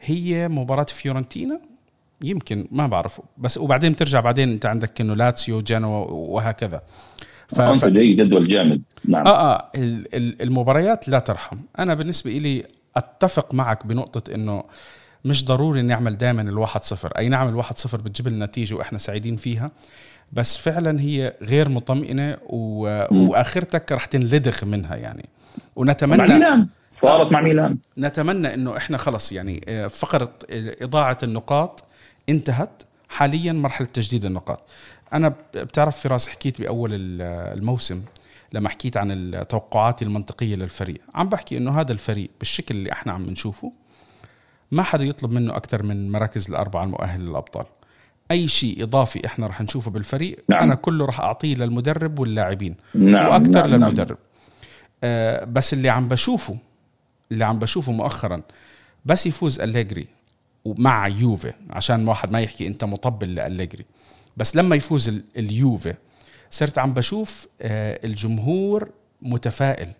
هي 0.00 0.48
مباراة 0.48 0.84
فيورنتينا. 0.84 1.60
يمكن 2.28 2.68
ما 2.70 2.86
بعرف. 2.86 3.20
بس 3.38 3.58
وبعدين 3.58 3.92
بترجع 3.92 4.20
بعدين 4.20 4.48
انت 4.48 4.66
عندك 4.66 5.00
انه 5.00 5.14
لاتسيو 5.14 5.60
جنوا 5.60 6.06
وهكذا. 6.10 6.82
ف... 7.48 7.60
ف... 7.60 7.84
جدول 7.84 8.48
جامد. 8.48 8.82
نعم. 9.04 9.26
آه 9.26 9.54
آه. 9.54 9.70
المباريات 10.14 11.08
لا 11.08 11.18
ترحم. 11.18 11.56
أنا 11.78 11.94
بالنسبة 11.94 12.30
لي 12.30 12.64
أتفق 12.96 13.54
معك 13.54 13.86
بنقطة 13.86 14.34
إنه 14.34 14.64
مش 15.24 15.44
ضروري 15.44 15.82
نعمل 15.82 16.18
دائما 16.18 16.42
الواحد 16.42 16.82
صفر. 16.82 17.12
أي 17.18 17.28
نعم 17.28 17.48
الواحد 17.48 17.78
صفر 17.78 18.00
بتجيب 18.00 18.28
لنا 18.28 18.46
نتيجه 18.46 18.74
وإحنا 18.74 18.98
سعيدين 18.98 19.36
فيها. 19.36 19.70
بس 20.32 20.56
فعلا 20.56 21.00
هي 21.00 21.34
غير 21.42 21.68
مطمئنة 21.68 22.36
و... 22.46 22.80
وآخرتك 23.10 23.92
رح 23.92 24.04
تنلدغ 24.04 24.64
منها 24.64 24.96
يعني. 24.96 25.28
ونتمنى 25.76 26.18
مع 26.18 26.26
ميلان. 26.26 26.68
صارت 26.88 27.32
مع 27.32 27.40
ميلان. 27.40 27.76
نتمنى 27.98 28.54
إنه 28.54 28.76
إحنا 28.76 28.98
خلص 28.98 29.32
يعني 29.32 29.64
آه، 29.68 29.86
فقرة 29.86 30.32
إضاعة 30.82 31.18
النقاط 31.22 31.84
انتهت 32.28 32.82
حاليا 33.08 33.52
مرحلة 33.52 33.86
تجديد 33.86 34.24
النقاط 34.24 34.62
أنا 35.12 35.34
بتعرف 35.54 36.00
فراس 36.00 36.28
حكيت 36.28 36.60
بأول 36.60 36.90
الموسم 37.22 38.02
لما 38.52 38.68
حكيت 38.68 38.96
عن 38.96 39.10
التوقعات 39.10 40.02
المنطقية 40.02 40.54
للفريق 40.56 41.00
عم 41.14 41.28
بحكي 41.28 41.56
إنه 41.56 41.80
هذا 41.80 41.92
الفريق 41.92 42.30
بالشكل 42.38 42.74
اللي 42.74 42.92
إحنا 42.92 43.12
عم 43.12 43.22
نشوفه 43.22 43.72
ما 44.72 44.82
حدا 44.82 45.04
يطلب 45.04 45.32
منه 45.32 45.56
أكثر 45.56 45.82
من 45.82 46.12
مراكز 46.12 46.50
الأربعة 46.50 46.84
المؤهله 46.84 47.22
للأبطال 47.22 47.64
أي 48.30 48.48
شيء 48.48 48.82
إضافي 48.82 49.26
إحنا 49.26 49.46
رح 49.46 49.60
نشوفه 49.60 49.90
بالفريق 49.90 50.38
نعم. 50.48 50.62
أنا 50.62 50.74
كله 50.74 51.06
رح 51.06 51.20
أعطيه 51.20 51.54
للمدرب 51.54 52.18
واللاعبين 52.18 52.74
نعم. 52.94 53.26
وأكثر 53.28 53.66
نعم. 53.66 53.66
للمدرب 53.66 54.08
نعم. 54.08 54.18
آه 55.04 55.44
بس 55.44 55.72
اللي 55.72 55.88
عم 55.88 56.08
بشوفه 56.08 56.58
اللي 57.32 57.44
عم 57.44 57.58
بشوفه 57.58 57.92
مؤخرا 57.92 58.42
بس 59.04 59.26
يفوز 59.26 59.60
أليجري 59.60 60.06
ومع 60.64 61.08
يوفي 61.08 61.52
عشان 61.70 62.08
واحد 62.08 62.30
ما 62.30 62.40
يحكي 62.40 62.66
أنت 62.66 62.84
مطبل 62.84 63.34
لأليجري. 63.34 63.84
بس 64.36 64.56
لما 64.56 64.76
يفوز 64.76 65.22
اليوفي 65.36 65.94
صرت 66.50 66.78
عم 66.78 66.94
بشوف 66.94 67.46
آه، 67.62 68.00
الجمهور 68.04 68.90
متفائل. 69.22 69.92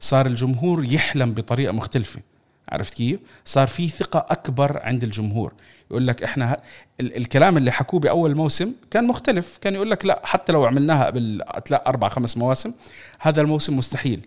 صار 0.00 0.26
الجمهور 0.26 0.84
يحلم 0.84 1.34
بطريقة 1.34 1.72
مختلفة. 1.72 2.20
عرفت 2.68 2.94
كيف؟ 2.94 3.20
صار 3.44 3.66
في 3.66 3.88
ثقة 3.88 4.26
أكبر 4.30 4.80
عند 4.82 5.04
الجمهور. 5.04 5.52
يقول 5.90 6.06
لك 6.06 6.22
إحنا 6.22 6.52
ه... 6.52 6.56
الكلام 7.00 7.56
اللي 7.56 7.70
حكوه 7.70 8.00
بأول 8.00 8.36
موسم 8.36 8.72
كان 8.90 9.06
مختلف. 9.06 9.58
كان 9.60 9.74
يقول 9.74 9.90
لك 9.90 10.04
لا 10.04 10.20
حتى 10.24 10.52
لو 10.52 10.64
عملناها 10.64 11.06
قبل 11.06 11.42
أربع 11.72 12.08
خمس 12.08 12.36
مواسم 12.36 12.72
هذا 13.20 13.40
الموسم 13.40 13.76
مستحيل. 13.76 14.26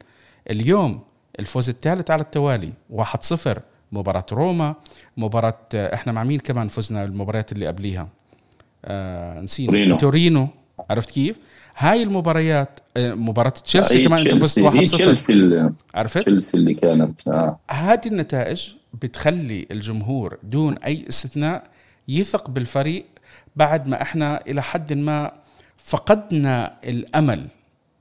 اليوم 0.49 1.01
الفوز 1.39 1.69
الثالث 1.69 2.12
على 2.12 2.21
التوالي 2.21 2.73
1-0 2.93 3.60
مباراة 3.99 4.25
روما 4.31 4.75
مباراة 5.17 5.60
إحنا 5.73 6.12
مع 6.12 6.23
مين 6.23 6.39
كمان 6.39 6.67
فزنا 6.67 7.03
المباريات 7.03 7.51
اللي 7.51 7.67
قبليها 7.67 8.08
آه 8.86 9.41
نسينا 9.41 9.71
تورينو. 9.71 9.97
تورينو 9.97 10.47
عرفت 10.89 11.12
كيف؟ 11.12 11.38
هاي 11.77 12.03
المباريات 12.03 12.79
آه، 12.97 13.13
مباراة 13.13 13.49
تشيلسي 13.49 14.03
كمان 14.05 14.19
انت 14.19 14.34
فزت 14.34 14.60
1-0 14.60 14.91
تشيلسي 14.91 15.69
عرفت؟ 15.95 16.17
تشيلسي 16.17 16.58
اللي 16.58 16.73
كانت 16.73 17.27
آه. 17.27 17.60
هذه 17.71 18.08
النتائج 18.08 18.67
بتخلي 18.93 19.67
الجمهور 19.71 20.38
دون 20.43 20.77
أي 20.77 21.05
استثناء 21.10 21.63
يثق 22.08 22.49
بالفريق 22.49 23.05
بعد 23.55 23.88
ما 23.88 24.01
إحنا 24.01 24.41
إلى 24.47 24.63
حد 24.63 24.93
ما 24.93 25.31
فقدنا 25.77 26.73
الأمل 26.84 27.47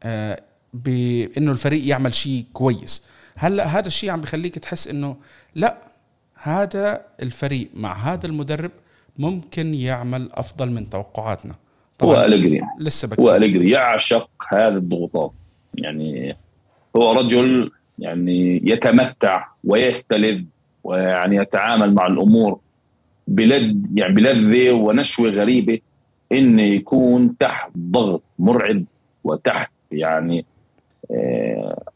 آه 0.03 0.43
بانه 0.75 1.53
الفريق 1.53 1.89
يعمل 1.89 2.15
شيء 2.15 2.45
كويس 2.53 3.05
هلأ 3.37 3.67
هذا 3.67 3.87
الشيء 3.87 4.11
عم 4.11 4.21
بخليك 4.21 4.59
تحس 4.59 4.89
إنه 4.89 5.17
لا 5.55 5.77
هذا 6.35 7.01
الفريق 7.23 7.69
مع 7.75 7.93
هذا 7.93 8.27
المدرب 8.27 8.71
ممكن 9.19 9.75
يعمل 9.75 10.29
أفضل 10.33 10.71
من 10.71 10.91
توقعاتنا. 10.91 11.55
هو 12.03 12.25
أليجري. 12.25 12.61
لسه 12.79 13.09
بكتير. 13.09 13.25
هو 13.25 13.37
أليجري 13.37 13.71
يعشق 13.71 14.31
هذه 14.49 14.77
الضغوطات. 14.77 15.33
يعني 15.75 16.37
هو 16.97 17.13
رجل 17.13 17.71
يعني 17.99 18.63
يتمتع 18.65 19.47
ويستلذ 19.65 20.43
ويعني 20.85 21.37
يتعامل 21.37 21.95
مع 21.95 22.07
الأمور 22.07 22.59
بلد 23.29 23.87
يعني 23.99 24.15
بلذة 24.15 24.73
ونشوة 24.73 25.31
غريبة 25.31 25.81
إنه 26.33 26.63
يكون 26.63 27.37
تحت 27.39 27.71
ضغط 27.79 28.23
مرعب 28.39 28.85
وتحت 29.25 29.71
يعني 29.93 30.45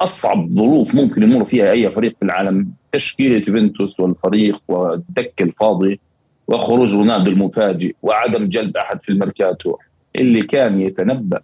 أصعب 0.01 0.49
ظروف 0.51 0.95
ممكن 0.95 1.23
يمر 1.23 1.45
فيها 1.45 1.71
أي 1.71 1.91
فريق 1.91 2.17
في 2.19 2.25
العالم 2.25 2.69
تشكيلة 2.93 3.45
يوفنتوس 3.49 4.01
والفريق 4.01 4.63
والدك 4.69 5.43
الفاضي 5.43 6.01
وخروج 6.49 6.95
رونالدو 6.95 7.31
المفاجئ 7.31 7.95
وعدم 8.03 8.49
جلب 8.49 8.77
أحد 8.77 9.03
في 9.03 9.09
الميركاتو 9.09 9.77
اللي 10.17 10.43
كان 10.43 10.81
يتنبأ. 10.81 11.41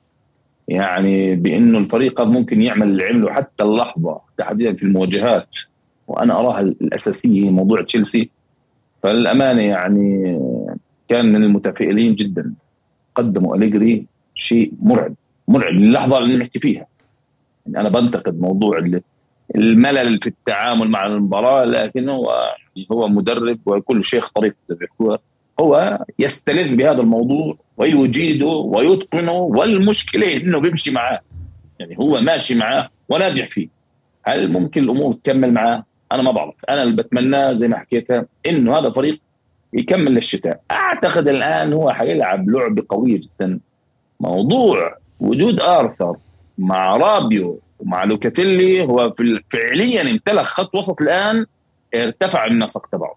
يعني 0.68 1.34
بأنه 1.34 1.78
الفريق 1.78 2.20
ممكن 2.20 2.62
يعمل 2.62 2.88
اللي 2.88 3.04
عمله 3.04 3.32
حتى 3.32 3.64
اللحظة 3.64 4.20
تحديدا 4.38 4.74
في 4.74 4.82
المواجهات 4.82 5.56
وأنا 6.08 6.38
أراها 6.38 6.60
الأساسية 6.60 7.50
موضوع 7.50 7.82
تشيلسي. 7.82 8.30
فللأمانة 9.02 9.62
يعني 9.62 10.38
كان 11.08 11.32
من 11.32 11.44
المتفائلين 11.44 12.14
جدا. 12.14 12.54
قدموا 13.14 13.56
أليجري 13.56 14.06
شيء 14.34 14.72
مرعب 14.82 15.14
مرعب 15.48 15.72
اللحظه 15.72 16.18
اللي 16.18 16.36
نحكي 16.36 16.58
فيها. 16.58 16.86
أنا 17.68 17.88
بنتقد 17.88 18.40
موضوع 18.40 18.78
الملل 19.54 20.20
في 20.20 20.26
التعامل 20.26 20.88
مع 20.88 21.06
المباراة 21.06 21.64
لكن 21.64 22.08
هو 22.08 22.54
هو 22.92 23.08
مدرب 23.08 23.58
وكل 23.66 24.04
شيخ 24.04 24.28
طريقة 24.28 24.56
هو 25.00 25.18
هو 25.60 26.04
يستلذ 26.18 26.76
بهذا 26.76 27.00
الموضوع 27.00 27.56
ويجيده 27.76 28.46
ويتقنه 28.46 29.32
والمشكلة 29.32 30.36
إنه 30.36 30.58
بيمشي 30.60 30.90
معاه. 30.90 31.20
يعني 31.78 31.98
هو 31.98 32.20
ماشي 32.20 32.54
معاه 32.54 32.88
وناجح 33.08 33.48
فيه. 33.48 33.68
هل 34.22 34.52
ممكن 34.52 34.82
الأمور 34.82 35.14
تكمل 35.14 35.52
معاه؟ 35.52 35.84
أنا 36.12 36.22
ما 36.22 36.30
بعرف. 36.30 36.54
أنا 36.68 36.82
اللي 36.82 37.02
بتمناه 37.02 37.52
زي 37.52 37.68
ما 37.68 37.78
حكيتها 37.78 38.26
إنه 38.46 38.78
هذا 38.78 38.90
فريق 38.90 39.20
يكمل 39.72 40.14
للشتاء. 40.14 40.60
أعتقد 40.70 41.28
الآن 41.28 41.72
هو 41.72 41.90
حيلعب 41.92 42.50
لعبة 42.50 42.82
قوية 42.88 43.20
جدا. 43.20 43.60
موضوع 44.20 44.96
وجود 45.20 45.60
آرثر 45.60 46.16
مع 46.58 46.96
رابيو 46.96 47.60
ومع 47.78 48.04
لوكاتيلي 48.04 48.84
هو 48.84 49.14
فعليا 49.50 50.10
امتلك 50.10 50.44
خط 50.44 50.74
وسط 50.74 51.02
الآن 51.02 51.46
ارتفع 51.94 52.46
النسق 52.46 52.86
تبعه. 52.86 53.16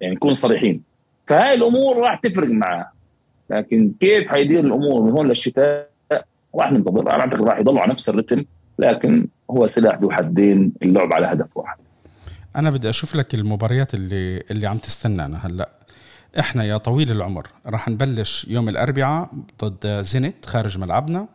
يعني 0.00 0.14
نكون 0.14 0.34
صريحين. 0.34 0.82
فهاي 1.26 1.54
الأمور 1.54 1.96
راح 1.96 2.20
تفرق 2.20 2.48
معاه 2.48 2.92
لكن 3.50 3.92
كيف 4.00 4.28
حيدير 4.28 4.60
الأمور 4.60 5.02
من 5.02 5.10
هون 5.10 5.28
للشتاء؟ 5.28 5.90
راح 6.54 6.72
ننتظر. 6.72 7.00
أنا 7.00 7.20
أعتقد 7.20 7.42
راح 7.42 7.58
يضلوا 7.58 7.80
على 7.80 7.92
نفس 7.92 8.08
الرتم 8.08 8.44
لكن 8.78 9.26
هو 9.50 9.66
سلاح 9.66 9.98
ذو 9.98 10.10
حدين 10.10 10.72
اللعب 10.82 11.12
على 11.12 11.26
هدف 11.26 11.56
واحد. 11.56 11.76
أنا 12.56 12.70
بدي 12.70 12.90
أشوف 12.90 13.14
لك 13.16 13.34
المباريات 13.34 13.94
اللي 13.94 14.42
اللي 14.50 14.66
عم 14.66 14.78
تستنانا 14.78 15.46
هلأ. 15.46 15.68
إحنا 16.38 16.64
يا 16.64 16.76
طويل 16.76 17.10
العمر 17.10 17.46
راح 17.66 17.88
نبلش 17.88 18.46
يوم 18.50 18.68
الأربعاء 18.68 19.30
ضد 19.64 20.02
زينت 20.02 20.44
خارج 20.44 20.78
ملعبنا. 20.78 21.26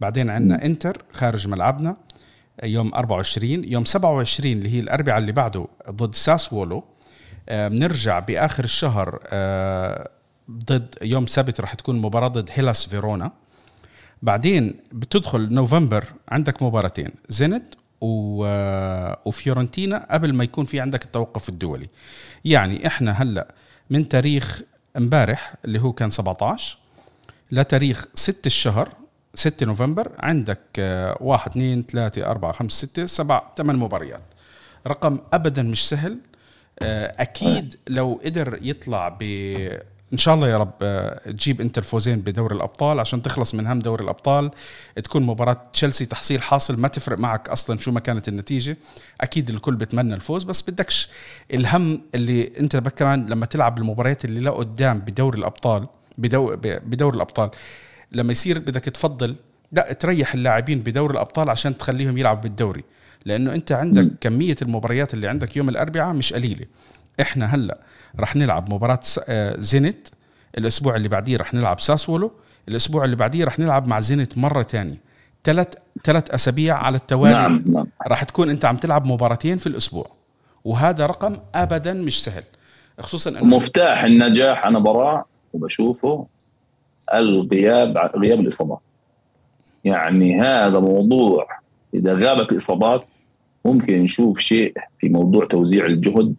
بعدين 0.00 0.30
عندنا 0.30 0.64
انتر 0.64 1.02
خارج 1.12 1.48
ملعبنا 1.48 1.96
يوم 2.64 2.94
24 2.94 3.64
يوم 3.64 3.84
27 3.84 4.52
اللي 4.52 4.74
هي 4.74 4.80
الأربعاء 4.80 5.18
اللي 5.18 5.32
بعده 5.32 5.66
ضد 5.90 6.14
ساس 6.14 6.52
وولو. 6.52 6.84
آه، 7.48 7.68
بنرجع 7.68 8.18
بآخر 8.18 8.64
الشهر 8.64 9.18
آه، 9.26 10.10
ضد 10.50 10.94
يوم 11.02 11.26
سبت 11.26 11.60
راح 11.60 11.74
تكون 11.74 11.98
مباراة 12.00 12.28
ضد 12.28 12.50
هيلاس 12.52 12.86
فيرونا. 12.86 13.32
بعدين 14.22 14.74
بتدخل 14.92 15.54
نوفمبر 15.54 16.04
عندك 16.28 16.62
مباراتين 16.62 17.10
زينت 17.28 17.74
آه، 18.02 19.18
وفيورنتينا 19.24 20.06
قبل 20.10 20.32
ما 20.32 20.44
يكون 20.44 20.64
في 20.64 20.80
عندك 20.80 21.04
التوقف 21.04 21.48
الدولي. 21.48 21.88
يعني 22.44 22.86
إحنا 22.86 23.10
هلأ 23.10 23.54
من 23.90 24.08
تاريخ 24.08 24.62
امبارح 24.96 25.54
اللي 25.64 25.78
هو 25.78 25.92
كان 25.92 26.10
17 26.10 26.78
لتاريخ 27.52 28.06
6 28.14 28.46
الشهر 28.46 28.88
6 29.34 29.66
نوفمبر 29.66 30.12
عندك 30.18 30.60
1 31.20 31.50
2 31.50 31.82
3 31.82 32.30
4 32.30 32.52
5 32.52 32.86
6 32.86 33.06
7 33.06 33.52
8 33.56 33.84
مباريات. 33.84 34.22
رقم 34.86 35.18
ابدا 35.32 35.62
مش 35.62 35.88
سهل. 35.88 36.18
آه، 36.82 37.14
أكيد 37.18 37.76
لو 37.88 38.20
قدر 38.24 38.58
يطلع 38.62 39.08
ب 39.20 39.22
إن 40.12 40.18
شاء 40.18 40.34
الله 40.34 40.48
يا 40.48 40.56
رب 40.58 40.72
آه، 40.82 41.30
تجيب 41.30 41.60
انت 41.60 41.78
الفوزين 41.78 42.20
بدوري 42.20 42.56
الأبطال 42.56 43.00
عشان 43.00 43.22
تخلص 43.22 43.54
من 43.54 43.66
هم 43.66 43.78
دوري 43.78 44.04
الأبطال. 44.04 44.50
تكون 45.04 45.22
مباراة 45.22 45.62
تشيلسي 45.72 46.06
تحصيل 46.06 46.42
حاصل 46.42 46.80
ما 46.80 46.88
تفرق 46.88 47.18
معك 47.18 47.48
أصلا 47.48 47.78
شو 47.78 47.92
ما 47.92 48.00
كانت 48.00 48.28
النتيجة. 48.28 48.76
أكيد 49.20 49.50
الكل 49.50 49.74
بتمنى 49.74 50.14
الفوز 50.14 50.44
بس 50.44 50.70
بدكش 50.70 51.08
الهم 51.54 52.02
اللي 52.14 52.52
أنت 52.60 52.76
كمان 52.76 53.26
لما 53.26 53.46
تلعب 53.46 53.78
المباريات 53.78 54.24
اللي 54.24 54.40
لقدام 54.40 54.98
بدوري 55.00 55.38
الأبطال 55.38 55.86
بدو 56.18 56.56
بدوري 56.62 57.16
الأبطال. 57.16 57.50
لما 58.12 58.32
يصير 58.32 58.58
بدك 58.58 58.84
تفضل 58.84 59.36
لا 59.72 59.92
تريح 59.92 60.34
اللاعبين 60.34 60.78
بدوري 60.80 61.12
الأبطال 61.12 61.50
عشان 61.50 61.78
تخليهم 61.78 62.18
يلعبوا 62.18 62.42
بالدوري 62.42 62.84
لأنه 63.24 63.54
أنت 63.54 63.72
عندك 63.72 64.02
م. 64.02 64.10
كمية 64.20 64.56
المباريات 64.62 65.14
اللي 65.14 65.28
عندك 65.28 65.56
يوم 65.56 65.68
الأربعاء 65.68 66.14
مش 66.14 66.32
قليلة 66.32 66.66
إحنا 67.20 67.46
هلأ 67.46 67.78
رح 68.20 68.36
نلعب 68.36 68.74
مباراة 68.74 69.00
آه، 69.28 69.56
زينت 69.58 70.08
الأسبوع 70.58 70.96
اللي 70.96 71.08
بعديه 71.08 71.36
رح 71.36 71.54
نلعب 71.54 71.80
ساسولو 71.80 72.32
الأسبوع 72.68 73.04
اللي 73.04 73.16
بعديه 73.16 73.44
رح 73.44 73.58
نلعب 73.58 73.86
مع 73.86 74.00
زينت 74.00 74.38
مرة 74.38 74.62
تانية 74.62 75.00
ثلاث 75.44 75.68
ثلاث 76.04 76.30
أسابيع 76.30 76.76
على 76.76 76.96
التوالي 76.96 77.34
نعم. 77.34 77.64
نعم. 77.66 77.86
رح 78.08 78.24
تكون 78.24 78.50
أنت 78.50 78.64
عم 78.64 78.76
تلعب 78.76 79.06
مباراتين 79.06 79.56
في 79.56 79.66
الأسبوع 79.66 80.10
وهذا 80.64 81.06
رقم 81.06 81.36
ابدا 81.54 81.92
مش 81.92 82.24
سهل 82.24 82.42
خصوصا 83.00 83.30
إنه 83.30 83.44
مفتاح 83.44 84.04
النجاح 84.04 84.66
أنا 84.66 84.78
براه 84.78 85.24
وبشوفه 85.52 86.26
الغياب 87.14 87.98
غياب 88.16 88.40
الإصابات. 88.40 88.78
يعني 89.84 90.40
هذا 90.40 90.78
موضوع 90.78 91.46
إذا 91.94 92.14
غابت 92.14 92.52
الإصابات 92.52 93.04
ممكن 93.64 94.02
نشوف 94.02 94.38
شيء 94.38 94.74
في 94.98 95.08
موضوع 95.08 95.46
توزيع 95.46 95.86
الجهد 95.86 96.34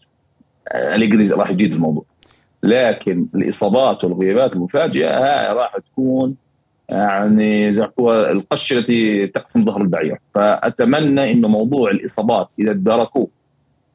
اليجري 0.76 1.28
راح 1.28 1.50
يجيد 1.50 1.74
الموضوع. 1.74 2.04
لكن 2.64 3.26
الإصابات 3.36 4.04
والغيابات 4.04 4.54
المفاجئة 4.54 5.18
هاي 5.18 5.54
راح 5.54 5.78
تكون 5.78 6.36
يعني 6.90 7.74
زي 7.74 7.90
ما 8.00 8.32
القش 8.32 8.74
التي 8.74 9.28
تقسم 9.28 9.66
ظهر 9.66 9.82
البعير. 9.82 10.18
فأتمنى 10.36 11.32
إنه 11.32 11.48
موضوع 11.48 11.92
الإصابات 11.92 12.50
إذا 12.60 12.74
تداركوه 12.74 13.28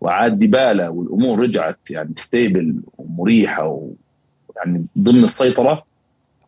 وعاد 0.00 0.38
ديبالا 0.38 0.88
والأمور 0.88 1.38
رجعت 1.38 1.90
يعني 1.90 2.12
stable 2.16 2.74
ومريحة 2.98 3.66
ويعني 3.66 4.87
ضمن 4.98 5.24
السيطرة 5.24 5.84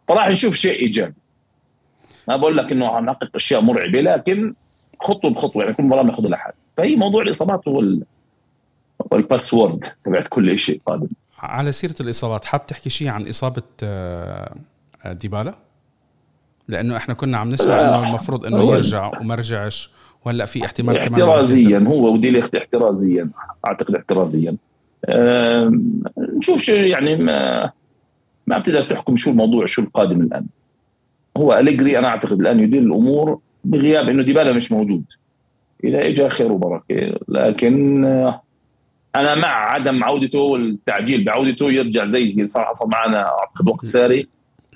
فراح 0.08 0.28
نشوف 0.28 0.54
شيء 0.54 0.80
إيجابي. 0.80 1.14
ما 2.28 2.36
بقول 2.36 2.56
لك 2.56 2.72
إنه 2.72 3.00
نحقق 3.00 3.30
أشياء 3.34 3.60
مرعبة 3.60 4.00
لكن 4.00 4.54
خطوة 5.00 5.30
بخطوة 5.30 5.62
يعني 5.62 5.74
كل 5.74 5.82
مرة 5.82 6.02
ناخذ 6.02 6.28
لحد. 6.28 6.52
فهي 6.76 6.96
موضوع 6.96 7.22
الإصابات 7.22 7.68
هو 7.68 7.82
وال 9.10 9.25
password 9.25 9.84
تبعت 10.04 10.28
كل 10.28 10.58
شيء 10.58 10.80
قادم. 10.86 11.08
على 11.38 11.72
سيرة 11.72 11.94
الإصابات 12.00 12.44
حاب 12.44 12.66
تحكي 12.66 12.90
شيء 12.90 13.08
عن 13.08 13.28
إصابة 13.28 13.62
آه، 13.82 14.56
ديبالا؟ 15.06 15.54
لأنه 16.68 16.96
إحنا 16.96 17.14
كنا 17.14 17.38
عم 17.38 17.50
نسمع 17.50 17.80
إنه 17.80 18.08
المفروض 18.08 18.46
إنه 18.46 18.72
يرجع 18.72 19.20
وما 19.20 19.34
رجعش 19.34 19.90
وهلأ 20.24 20.44
في 20.44 20.64
احتمال 20.64 20.96
كمان 20.96 21.20
احترازيا 21.20 21.78
هو 21.78 22.12
وديليخت 22.12 22.54
احترازيا 22.54 23.30
أعتقد 23.66 23.94
احترازيا. 23.94 24.56
نشوف 26.18 26.62
شو 26.62 26.72
يعني 26.72 27.16
ما 27.16 27.70
ما 28.56 28.60
بتقدر 28.60 28.82
تحكم 28.82 29.16
شو 29.16 29.30
الموضوع 29.30 29.66
شو 29.66 29.82
القادم 29.82 30.20
الآن. 30.20 30.46
هو 31.36 31.58
أليجري 31.58 31.98
أنا 31.98 32.08
أعتقد 32.08 32.40
الآن 32.40 32.60
يدير 32.60 32.82
الأمور 32.82 33.40
بغياب 33.64 34.08
إنه 34.08 34.22
ديبالا 34.22 34.52
مش 34.52 34.72
موجود. 34.72 35.04
إذا 35.84 36.06
اجى 36.06 36.28
خير 36.28 36.52
وبركة. 36.52 37.18
لكن 37.28 38.04
آه، 38.04 38.42
أنا 39.16 39.34
مع 39.34 39.48
عدم 39.48 40.04
عودته 40.04 40.38
والتعجيل 40.38 41.24
بعودته. 41.24 41.72
يرجع 41.72 42.06
زي 42.06 42.22
اللي 42.22 42.46
صار 42.46 42.64
حصل 42.64 42.88
معنا 42.88 43.28
أعتقد 43.38 43.68
وقت 43.68 43.84
ساري. 43.84 44.28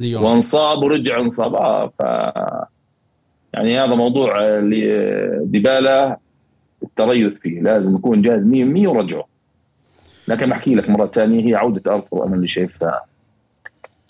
وانصاب 0.02 0.82
ورجع 0.82 1.20
انصاب. 1.20 1.54
آه 1.54 1.92
ف 1.98 2.00
يعني 3.54 3.78
هذا 3.80 3.94
موضوع 3.94 4.60
ديبالا 5.42 6.18
التريث 6.82 7.38
فيه. 7.38 7.60
لازم 7.60 7.96
يكون 7.96 8.22
جاهز 8.22 8.46
100% 8.46 8.88
ورجعه. 8.88 9.24
لكن 10.28 10.50
بحكي 10.50 10.74
لك 10.74 10.90
مرة 10.90 11.06
ثانية 11.06 11.46
هي 11.46 11.54
عودة 11.54 11.94
أرثر 11.94 12.26
أنا 12.26 12.34
اللي 12.34 12.48
شايفها. 12.48 13.09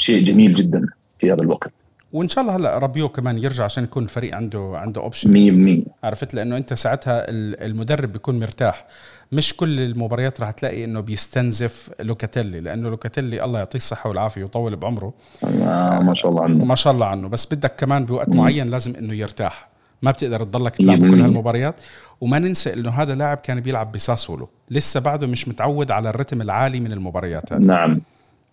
شيء 0.01 0.25
جميل 0.25 0.55
جدا 0.55 0.87
في 1.19 1.33
هذا 1.33 1.43
الوقت. 1.43 1.73
وإن 2.13 2.29
شاء 2.29 2.45
الله 2.45 2.57
هلأ 2.57 2.79
رابيو 2.79 3.09
كمان 3.09 3.39
يرجع 3.39 3.65
عشان 3.65 3.85
يكون 3.85 4.03
الفريق 4.03 4.35
عنده 4.35 4.73
عنده 4.75 5.01
option 5.01 5.85
100% 5.87 6.05
عرفت؟ 6.05 6.35
لأنه 6.35 6.57
أنت 6.57 6.75
ساعتها 6.75 7.25
المدرب 7.29 8.13
بيكون 8.13 8.41
مرتاح. 8.41 8.87
مش 9.33 9.57
كل 9.57 9.81
المباريات 9.81 10.41
راح 10.41 10.51
تلاقي 10.51 10.85
إنه 10.85 11.01
بيستنزف 11.01 11.91
لوكاتيلي 12.01 12.61
لأنه 12.61 12.91
لوكاتيلي 12.91 13.45
الله 13.45 13.59
يعطيه 13.59 13.79
الصحة 13.79 14.09
والعافية 14.09 14.43
ويطول 14.43 14.77
بعمره. 14.77 15.13
آه 15.45 15.99
ما 15.99 16.15
شاء 16.15 16.31
الله 16.31 16.45
عنه. 16.45 16.65
ما 16.65 16.75
شاء 16.75 16.93
الله 16.93 17.07
عنه. 17.07 17.29
بس 17.29 17.55
بدك 17.55 17.77
كمان 17.77 18.05
بوقت 18.05 18.29
معين 18.29 18.71
لازم 18.71 18.97
إنه 18.97 19.15
يرتاح. 19.15 19.69
ما 20.03 20.11
بتقدر 20.11 20.45
تضلك 20.45 20.77
تلعب 20.77 20.99
كل 20.99 21.21
هالمباريات. 21.21 21.81
وما 22.21 22.39
ننسى 22.39 22.73
إنه 22.73 22.91
هذا 22.91 23.15
لاعب 23.15 23.37
كان 23.37 23.61
بيلعب 23.61 23.93
بساسولو. 23.93 24.49
لسه 24.71 25.01
بعده 25.01 25.27
مش 25.27 25.49
متعود 25.49 25.91
على 25.91 26.11
الرتم 26.11 26.43
العالي 26.43 26.81
من 26.81 26.93
المباريات 26.93 27.53
هذه. 27.53 27.61
نعم. 27.61 28.01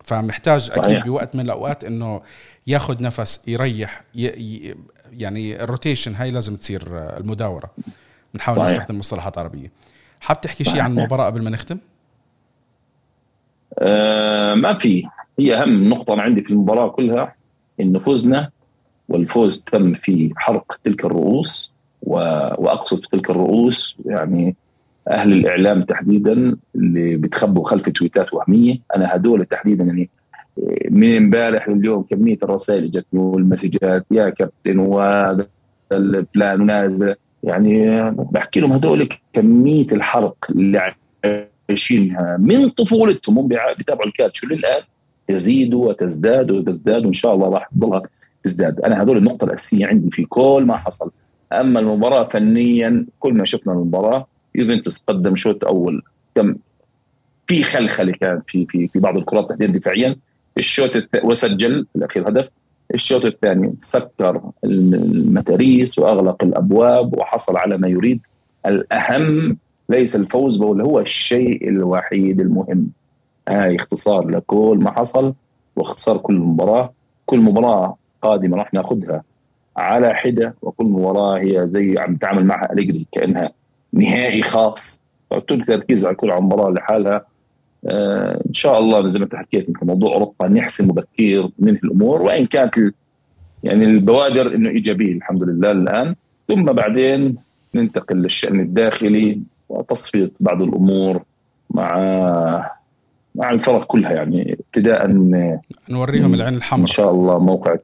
فمحتاج 0.08 0.60
صحيح. 0.60 0.84
أكيد 0.84 1.02
بوقت 1.04 1.36
من 1.36 1.44
الأوقات 1.44 1.84
إنه 1.84 2.20
ياخذ 2.66 3.02
نفس 3.02 3.48
يريح 3.48 4.02
ي... 4.14 4.74
يعني 5.12 5.62
الروتيشن 5.64 6.14
هاي 6.14 6.30
لازم 6.30 6.56
تصير 6.56 6.82
المداورة. 6.92 7.70
بنحاول 8.34 8.64
نستخدم 8.64 8.98
مصطلحات 8.98 9.38
عربية. 9.38 9.70
حاب 10.20 10.40
تحكي 10.40 10.64
شيء 10.64 10.80
عن 10.80 10.98
المباراة 10.98 11.26
قبل 11.26 11.42
ما 11.42 11.50
نختم؟ 11.50 11.78
آه 13.78 14.54
ما 14.54 14.74
في. 14.74 15.08
هي 15.38 15.62
أهم 15.62 15.88
نقطة 15.88 16.14
أنا 16.14 16.22
عندي 16.22 16.42
في 16.42 16.50
المباراة 16.50 16.88
كلها 16.88 17.34
إنه 17.80 17.98
فزنا 17.98 18.50
والفوز 19.08 19.60
تم 19.60 19.94
في 19.94 20.32
حرق 20.36 20.76
تلك 20.84 21.04
الرؤوس 21.04 21.72
و... 22.02 22.14
وأقصد 22.58 23.00
في 23.00 23.08
تلك 23.08 23.30
الرؤوس 23.30 23.96
يعني 24.06 24.56
أهل 25.10 25.32
الإعلام 25.32 25.82
تحديدا 25.82 26.56
اللي 26.74 27.16
بتخبوا 27.16 27.64
خلف 27.64 27.88
تويتات 27.88 28.34
وهمية. 28.34 28.78
أنا 28.96 29.14
هدول 29.14 29.44
تحديدا 29.44 29.84
يعني 29.84 30.10
من 30.90 31.16
امبارح 31.16 31.68
لليوم 31.68 32.02
كمية 32.02 32.38
الرسائل 32.42 32.78
اللي 32.78 33.00
جتني 33.00 33.20
والمسجات 33.20 34.06
يا 34.10 34.28
كابتن 34.28 34.78
وهذا 34.78 35.46
فلان 36.34 36.60
ونازل. 36.60 37.14
يعني 37.42 38.10
بحكي 38.10 38.60
لهم 38.60 38.72
هدول 38.72 39.08
كمية 39.32 39.86
الحرق 39.92 40.36
اللي 40.50 40.94
عايشينها 41.68 42.36
من 42.40 42.68
طفولتهم 42.68 43.38
هم 43.38 43.48
بيتابعوا 43.48 44.06
الكاتشو 44.06 44.46
للآن؟ 44.46 44.82
تزيد 45.28 45.74
وتزداد 45.74 46.50
وتزداد 46.50 47.04
وإن 47.04 47.12
شاء 47.12 47.34
الله 47.34 47.48
راح 47.48 47.68
تضلها 47.68 48.02
تزداد. 48.42 48.80
أنا 48.80 49.02
هذول 49.02 49.16
النقطة 49.16 49.44
الأساسية 49.44 49.86
عندي 49.86 50.10
في 50.10 50.24
كل 50.24 50.64
ما 50.66 50.76
حصل. 50.76 51.10
أما 51.52 51.80
المباراة 51.80 52.24
فنيا 52.24 53.06
كل 53.18 53.34
ما 53.34 53.44
شفنا 53.44 53.72
المباراة 53.72 54.26
يوفنتوس 54.54 55.04
قدم 55.06 55.36
شوط 55.36 55.64
أول. 55.64 56.02
كم 56.34 56.56
في 57.46 57.62
خلخلة 57.62 58.12
كان 58.12 58.42
في 58.46 58.66
في 58.66 58.88
في 58.88 58.98
بعض 58.98 59.16
الكرات 59.16 59.48
تحديدا 59.48 59.78
دفاعيا. 59.78 60.16
الشوط 60.58 60.90
وسجل 61.24 61.86
في 61.92 61.98
الأخير 61.98 62.28
هدف. 62.28 62.50
الشوط 62.94 63.24
الثاني 63.24 63.74
سكر 63.80 64.42
المتاريس 64.64 65.98
وأغلق 65.98 66.44
الأبواب 66.44 67.18
وحصل 67.18 67.56
على 67.56 67.78
ما 67.78 67.88
يريد. 67.88 68.20
الأهم 68.66 69.56
ليس 69.88 70.16
الفوز 70.16 70.56
بل 70.56 70.80
هو 70.80 71.00
الشيء 71.00 71.68
الوحيد 71.68 72.40
المهم. 72.40 72.90
هاي 73.48 73.76
اختصار 73.76 74.28
لكل 74.28 74.78
ما 74.82 74.90
حصل 74.90 75.34
واختصار 75.76 76.16
كل 76.16 76.34
مباراة. 76.34 76.92
كل 77.26 77.38
مباراة 77.40 77.96
قادمة 78.22 78.56
راح 78.56 78.74
ناخذها 78.74 79.22
على 79.76 80.14
حدة 80.14 80.54
وكل 80.62 80.84
مباراة 80.84 81.38
هي 81.38 81.68
زي 81.68 81.98
عم 81.98 82.16
تعمل 82.16 82.44
معها 82.44 82.72
أليجري 82.72 83.06
كأنها 83.12 83.50
نهائي 83.92 84.42
خاص. 84.42 85.04
فكل 85.30 85.64
تركيز 85.64 86.06
على 86.06 86.14
كل 86.14 86.32
مباراه 86.40 86.70
لحالها. 86.70 87.26
آه 87.86 88.42
إن 88.48 88.54
شاء 88.54 88.78
الله 88.78 89.08
زي 89.08 89.18
ما 89.18 89.24
انت 89.24 89.34
حكيت 89.34 89.66
في 89.78 89.84
موضوع 89.84 90.14
اوروبا 90.14 90.48
نحسم 90.48 90.88
مبكر 90.88 91.50
ننهي 91.58 91.80
الأمور 91.84 92.22
وإن 92.22 92.46
كانت 92.46 92.74
يعني 93.62 93.84
البوادر 93.84 94.54
إنه 94.54 94.70
إيجابية 94.70 95.12
الحمد 95.12 95.42
لله 95.42 95.70
الآن. 95.70 96.14
ثم 96.48 96.64
بعدين 96.64 97.36
ننتقل 97.74 98.16
للشأن 98.16 98.60
الداخلي 98.60 99.40
وتصفية 99.68 100.30
بعض 100.40 100.62
الأمور 100.62 101.22
مع 101.70 101.96
مع 103.34 103.50
الفرق 103.50 103.84
كلها 103.86 104.12
يعني 104.12 104.52
ابتداء 104.52 105.06
نوريهم 105.88 106.34
العين 106.34 106.54
الحمراء. 106.54 106.82
إن 106.82 106.86
شاء 106.86 107.10
الله 107.10 107.38
موقع 107.38 107.76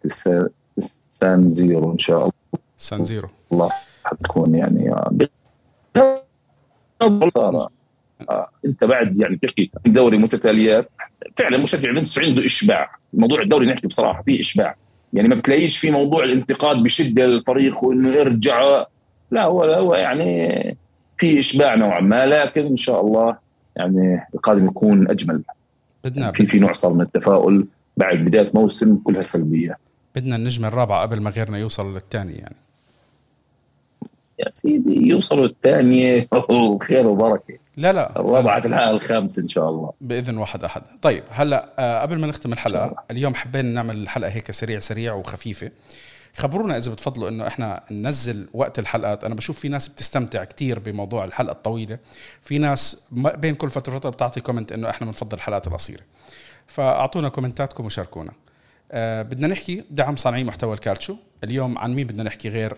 سان 1.10 1.48
زيرو 1.48 1.92
إن 1.92 1.98
شاء 1.98 2.18
الله. 2.18 2.32
سان 2.76 3.02
زيرو. 3.02 3.28
الله 3.52 3.70
حتكون 4.04 4.54
يعني 4.54 4.94
صار 7.28 7.68
آه. 8.30 8.50
أنت 8.64 8.85
بعد 8.85 9.20
يعني 9.20 9.37
تحكي 9.37 9.70
دوري 9.87 10.18
متتاليات 10.18 10.90
فعلا 11.37 11.59
مشجع 11.59 11.88
يوفنتوس 11.88 12.18
عنده 12.18 12.46
إشباع. 12.46 12.96
موضوع 13.12 13.42
الدوري 13.42 13.66
نحكي 13.66 13.87
بصراحة 13.87 14.22
في 14.22 14.40
إشباع. 14.40 14.76
يعني 15.12 15.28
ما 15.28 15.35
بتلاقيش 15.35 15.78
في 15.78 15.90
موضوع 15.90 16.24
الانتقاد 16.24 16.76
بشدة 16.76 17.26
للفريق 17.26 17.85
وإنه 17.85 18.20
ارجع 18.20 18.85
لا 19.30 19.44
هو 19.44 19.62
هو 19.62 19.94
يعني 19.94 20.76
في 21.16 21.38
إشباع 21.38 21.74
نوعا 21.74 22.00
ما 22.00 22.26
لكن 22.26 22.66
إن 22.66 22.76
شاء 22.76 23.00
الله 23.00 23.37
يعني 23.76 24.26
القادم 24.35 24.66
يكون 24.66 25.11
أجمل. 25.11 25.42
بدنا 26.04 26.33
في 26.33 26.46
في 26.46 26.59
نوع 26.59 26.72
صار 26.72 26.92
من 26.92 27.00
التفاؤل 27.00 27.66
بعد 27.96 28.18
بداية 28.18 28.50
موسم 28.54 28.96
كلها 28.96 29.22
سلبية. 29.22 29.78
بدنا 30.16 30.37
النجمه 30.37 30.68
الرابعه 30.68 31.02
قبل 31.02 31.20
ما 31.20 31.30
غيرنا 31.30 31.59
يوصل 31.59 31.94
للثاني 31.94 32.33
يعني. 32.33 32.57
يا 34.38 34.50
سيدي 34.50 35.08
يوصلوا 35.08 35.46
الثانية 35.46 36.28
خير 36.82 37.08
وبركة. 37.08 37.58
لا 37.76 37.92
لا. 37.92 38.20
الرابعة 38.20 38.60
تلحق 38.60 38.82
الخامس 38.82 39.38
إن 39.38 39.48
شاء 39.48 39.70
الله. 39.70 39.92
بإذن 40.00 40.38
واحد 40.38 40.64
أحد. 40.64 40.82
طيب 41.02 41.22
هلأ 41.30 41.68
آه 41.78 42.02
قبل 42.02 42.18
ما 42.18 42.26
نختم 42.26 42.52
الحلقة 42.52 43.04
اليوم 43.10 43.34
حبينا 43.34 43.68
نعمل 43.68 43.96
الحلقة 43.96 44.30
هيك 44.30 44.50
سريع 44.50 44.78
سريع 44.78 45.14
وخفيفة. 45.14 45.70
خبرونا 46.36 46.76
إذا 46.76 46.92
بتفضلوا 46.92 47.28
إنه 47.28 47.46
إحنا 47.46 47.80
ننزل 47.90 48.48
وقت 48.54 48.78
الحلقات. 48.78 49.24
أنا 49.24 49.34
بشوف 49.34 49.58
في 49.58 49.68
ناس 49.68 49.88
بتستمتع 49.88 50.44
كتير 50.44 50.78
بموضوع 50.78 51.24
الحلقة 51.24 51.52
الطويلة. 51.52 51.98
في 52.42 52.58
ناس 52.58 53.08
بين 53.12 53.54
كل 53.54 53.70
فترة 53.70 53.94
وفترة 53.94 54.10
بتعطي 54.10 54.40
comment 54.40 54.72
إنه 54.72 54.90
إحنا 54.90 55.06
بنفضل 55.06 55.36
الحلقات 55.36 55.66
القصيرة. 55.66 56.02
فأعطونا 56.66 57.28
comment 57.28 57.68
اتكم 57.68 57.84
وشاركونا. 57.84 58.32
آه 58.92 59.22
بدنا 59.22 59.46
نحكي 59.46 59.84
دعم 59.90 60.16
صانعي 60.16 60.44
محتوى 60.44 60.74
الكالتشو. 60.74 61.16
اليوم 61.44 61.78
عن 61.78 61.94
مين 61.94 62.06
بدنا 62.06 62.22
نحكي 62.22 62.48
غير 62.48 62.76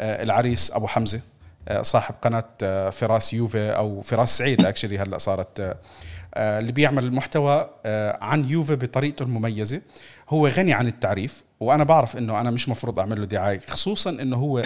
العريس 0.00 0.70
أبو 0.72 0.86
حمزة 0.86 1.20
آه 1.68 1.82
صاحب 1.82 2.14
قناة 2.22 2.44
آه 2.62 2.90
فراس 2.90 3.34
يوفي 3.34 3.70
أو 3.70 4.00
فراس 4.00 4.38
سعيد 4.38 4.66
actually 4.66 4.98
هلأ 4.98 5.18
صارت 5.18 5.60
آه 5.60 5.76
اللي 6.58 6.72
بيعمل 6.72 7.04
المحتوى 7.04 7.70
آه، 7.86 8.18
عن 8.24 8.48
يوفي 8.48 8.76
بطريقته 8.76 9.22
المميزة. 9.22 9.80
هو 10.28 10.48
غني 10.48 10.72
عن 10.72 10.86
التعريف 10.86 11.44
وأنا 11.60 11.84
بعرف 11.84 12.16
إنه 12.16 12.40
أنا 12.40 12.50
مش 12.50 12.68
مفروض 12.68 12.98
أعمل 12.98 13.20
له 13.20 13.26
دعاية 13.26 13.58
خصوصا 13.68 14.10
إنه 14.10 14.36
هو 14.36 14.62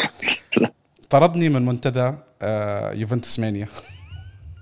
طردني 1.11 1.49
من 1.49 1.65
منتدى 1.65 2.13
آه، 2.43 2.93
يوفنتوس 2.93 3.41
مانيا. 3.41 3.69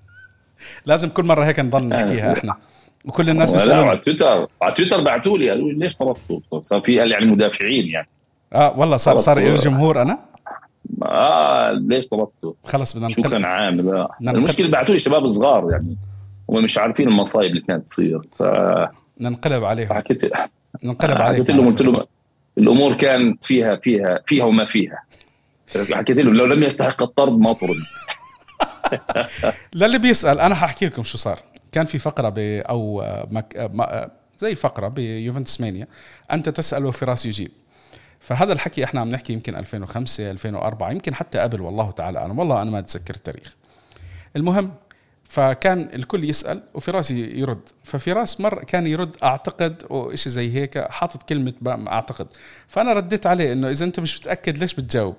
لازم 0.87 1.08
كل 1.08 1.24
مرة 1.24 1.44
هيك 1.44 1.61
نضل 1.61 1.88
نحكيها 1.88 2.32
إحنا. 2.32 2.56
وكل 3.04 3.30
الناس 3.30 3.52
بيسالوا 3.52 3.85
على 3.85 3.98
تويتر 3.98 4.48
على 4.62 4.74
تويتر 4.74 5.00
بعثوا 5.00 5.38
لي 5.38 5.50
قالوا 5.50 5.72
لي 5.72 5.78
ليش 5.78 5.96
طردته 5.96 6.61
صار 6.61 6.80
في 6.80 7.00
قال 7.00 7.11
يعني 7.12 7.26
مدافعين 7.26 7.87
يعني. 7.87 8.08
آه 8.52 8.78
والله 8.78 8.96
صار 8.96 9.16
صار 9.16 9.38
الجمهور 9.38 10.02
أنا. 10.02 10.18
آه 11.03 11.71
ليش 11.71 12.07
طردته 12.07 12.55
خلص 12.65 12.97
بدنا 12.97 13.09
شو 13.09 13.23
كان 13.23 13.45
عامل؟ 13.45 13.88
آه. 13.88 14.11
المشكلة 14.21 14.69
بعثوا 14.69 14.95
لي 14.95 14.99
شباب 14.99 15.29
صغار 15.29 15.71
يعني. 15.71 15.97
هم 16.51 16.65
مش 16.65 16.79
عارفين 16.79 17.09
المصايب 17.09 17.51
اللي 17.51 17.61
كانت 17.61 17.87
تصير 17.87 18.21
ف 18.38 18.43
ننقلب 19.21 19.65
عليهم. 19.65 19.93
حكيت 19.93 20.33
ننقلب 20.85 21.23
عليهم 21.23 21.43
حكيت 21.43 21.51
لهم 21.57 21.69
قلت 21.69 21.83
لهم 21.83 22.03
الأمور 22.59 22.95
كانت 22.95 23.45
فيها 23.45 23.77
فيها 23.77 24.21
فيها 24.27 24.45
وما 24.45 24.65
فيها. 24.65 25.03
حكيت 25.93 26.17
لهم 26.17 26.35
لو 26.35 26.45
لم 26.45 26.62
يستحق 26.62 27.03
الطرد 27.03 27.38
ما 27.38 27.53
طرد. 27.53 27.77
للي 29.75 29.99
بيسأل 29.99 30.41
أنا 30.41 30.55
حأحكي 30.55 30.87
لكم 30.87 31.03
شو 31.03 31.19
صار. 31.19 31.38
كان 31.73 31.85
في 31.85 31.99
فقرة 31.99 32.29
ب 32.29 32.38
أو 32.38 33.05
مك... 33.31 33.71
زي 34.38 34.55
فقرة 34.55 34.88
بيوفنتوس 34.88 35.61
مانيا 35.61 35.87
أنت 36.33 36.49
تسال 36.49 36.87
وفراس 36.87 37.27
يجيب. 37.27 37.51
فهذا 38.22 38.52
الحكي 38.52 38.85
إحنا 38.85 39.00
عم 39.00 39.08
نحكي 39.08 39.32
يمكن 39.32 39.56
2005 39.56 40.30
2004 40.30 40.90
يمكن 40.90 41.14
حتى 41.14 41.38
قبل 41.38 41.61
والله 41.61 41.90
تعالى 41.90 42.18
أعلم. 42.18 42.38
والله 42.38 42.62
أنا 42.62 42.70
ما 42.70 42.78
أتذكر 42.78 43.14
التاريخ. 43.14 43.56
المهم 44.37 44.70
فكان 45.24 45.88
الكل 45.94 46.24
يسأل 46.24 46.62
وفراس 46.74 47.11
يرد. 47.11 47.61
ففراس 47.85 48.40
مر 48.40 48.64
كان 48.64 48.87
يرد 48.87 49.16
أعتقد 49.22 49.82
وشيء 49.90 50.32
زي 50.32 50.54
هيك 50.54 50.78
حاطط 50.78 51.22
كلمة 51.22 51.52
أعتقد. 51.88 52.26
فأنا 52.68 52.92
رديت 52.92 53.26
عليه 53.26 53.52
إنه 53.52 53.70
إذا 53.70 53.85
أنت 53.85 54.00
مش 54.00 54.20
متأكد 54.20 54.58
ليش 54.58 54.74
بتجاوب؟ 54.74 55.14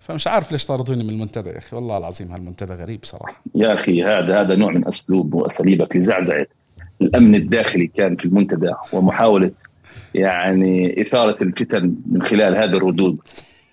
فمش 0.00 0.26
عارف 0.26 0.52
ليش 0.52 0.66
طردوني 0.66 1.04
من 1.04 1.10
المنتدى 1.10 1.50
يا 1.50 1.58
أخي. 1.58 1.76
والله 1.76 1.98
العظيم 1.98 2.32
هالمنتدى 2.32 2.74
غريب 2.74 3.00
صراحة. 3.04 3.42
يا 3.54 3.74
أخي 3.74 4.04
هذا 4.04 4.40
هذا 4.40 4.54
نوع 4.54 4.72
من 4.72 4.86
أسلوب 4.86 5.34
وأساليبك. 5.34 5.96
لزعزعة 5.96 6.46
الأمن 7.02 7.34
الداخلي 7.34 7.86
كان 7.86 8.16
في 8.16 8.24
المنتدى 8.24 8.70
ومحاولة 8.92 9.50
يعني 10.14 11.02
إثارة 11.02 11.42
الفتن 11.42 11.94
من 12.10 12.22
خلال 12.22 12.56
هذه 12.56 12.74
الردود. 12.74 13.18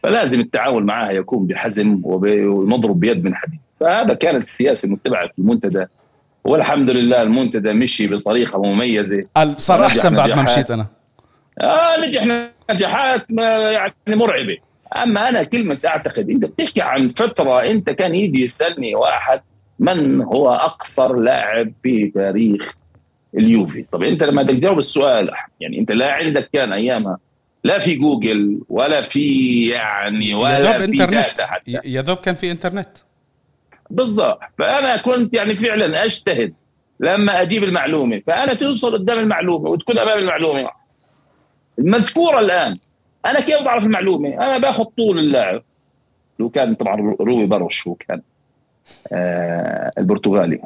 فلازم 0.04 0.40
التعامل 0.40 0.84
معها 0.86 1.12
يكون 1.12 1.48
بحزم 1.48 2.02
ونضرب 2.04 3.00
بيد 3.00 3.24
من 3.24 3.36
حديد. 3.36 3.60
فهذا 3.80 4.14
كانت 4.14 4.44
السياسة 4.44 4.86
المتبعة 4.86 5.26
في 5.26 5.40
المنتدى. 5.40 5.86
والحمد 6.44 6.90
لله 6.90 7.22
المنتدى 7.22 7.74
مشي 7.74 8.08
بطريقة 8.08 8.64
مميزة. 8.64 9.24
صار 9.58 9.86
أحسن 9.86 10.16
بعد 10.16 10.30
ما 10.30 10.42
مشيت 10.42 10.72
أنا. 10.72 10.88
آه 11.62 12.06
نجح 12.06 12.48
نجاحات 12.72 13.32
يعني 13.32 13.94
مرعبة. 14.08 14.58
أما 14.98 15.30
أنا 15.30 15.44
كلمة 15.44 15.78
أعتقد 15.86 16.30
أنت 16.30 16.46
بتحكي 16.46 16.82
عن 16.82 17.10
فترة 17.10 17.64
أنت 17.64 17.90
كان 17.90 18.16
يجي 18.16 18.44
يسألني 18.44 18.96
واحد 18.96 19.42
من 19.80 20.22
هو 20.22 20.50
أقصر 20.50 21.16
لاعب 21.16 21.72
في 21.84 22.12
تاريخ 22.16 22.76
اليوفي. 23.38 23.86
طب 23.92 24.04
انت 24.04 24.24
لما 24.24 24.42
بدك 24.42 24.54
تجاوب 24.54 24.80
السؤال 24.80 25.32
يعني 25.60 25.80
انت 25.80 25.92
لا 25.92 26.14
عندك 26.14 26.50
كان 26.54 26.74
أيامها 26.74 27.18
لا 27.64 27.80
في 27.80 27.96
جوجل 27.96 28.62
ولا 28.70 29.02
في 29.02 29.68
يعني 29.68 30.34
ولا 30.34 30.78
في 30.78 30.84
إنترنت. 30.84 31.42
حتى. 31.42 31.80
يا 31.86 32.02
دوب 32.02 32.18
كان 32.18 32.36
في 32.36 32.52
إنترنت. 32.52 32.90
بالضبط. 33.90 34.40
فأنا 34.58 35.02
كنت 35.02 35.34
يعني 35.34 35.56
فعلا 35.56 36.06
أجتهد 36.06 36.54
لما 37.00 37.42
أجيب 37.42 37.64
المعلومة. 37.64 38.22
فأنا 38.28 38.54
توصل 38.54 38.94
قدام 38.94 39.20
المعلومة 39.20 39.70
وتكون 39.70 40.00
أمام 40.00 40.20
المعلومة. 40.20 40.70
المذكورة 41.80 42.40
الآن 42.40 42.72
أنا 43.26 43.40
كيف 43.40 43.62
بعرف 43.62 43.84
المعلومة؟ 43.84 44.30
أنا 44.30 44.58
باخذ 44.58 44.84
طول 44.84 45.20
اللاعب. 45.20 45.64
لو 46.40 46.50
كان 46.50 46.76
طبعا 46.76 47.16
روي 47.20 47.46
بروش 47.46 47.88
هو 47.88 47.96
كان 47.96 48.22
آه 49.14 49.92
البرتغالي. 49.98 50.60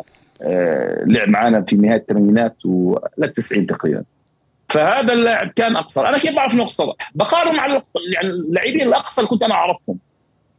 لعب 1.05 1.29
معنا 1.29 1.61
في 1.61 1.75
نهاية 1.75 1.97
الثمانينات 1.97 2.55
وللتسعين 2.65 3.67
تقريبا. 3.67 4.03
فهذا 4.69 5.13
اللاعب 5.13 5.51
كان 5.55 5.75
أقصر. 5.75 6.07
أنا 6.07 6.17
كيف 6.17 6.35
بعرف 6.35 6.53
إنه 6.53 6.63
أقصر. 6.63 6.85
بقارن 7.15 7.55
مع 7.55 7.67
يعني 7.67 8.27
اللاعبين 8.27 8.81
الأقصر 8.81 9.21
اللي 9.21 9.29
كنت 9.29 9.43
أنا 9.43 9.53
أعرفهم. 9.53 9.97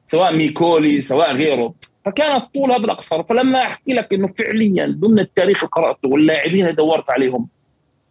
سواء 0.05 0.37
ميكولي 0.37 1.01
سواء 1.01 1.37
غيره. 1.37 1.75
فكان 2.05 2.37
الطول 2.37 2.73
هذا 2.73 2.85
الأقصر. 2.85 3.23
فلما 3.23 3.63
أحكي 3.63 3.93
لك 3.93 4.13
إنه 4.13 4.27
فعليا 4.27 4.97
ضمن 5.01 5.19
التاريخ 5.19 5.59
اللي 5.65 5.71
قرأته 5.73 6.09
واللاعبين 6.09 6.65
اللي 6.65 6.77
دورت 6.77 7.11
عليهم 7.11 7.49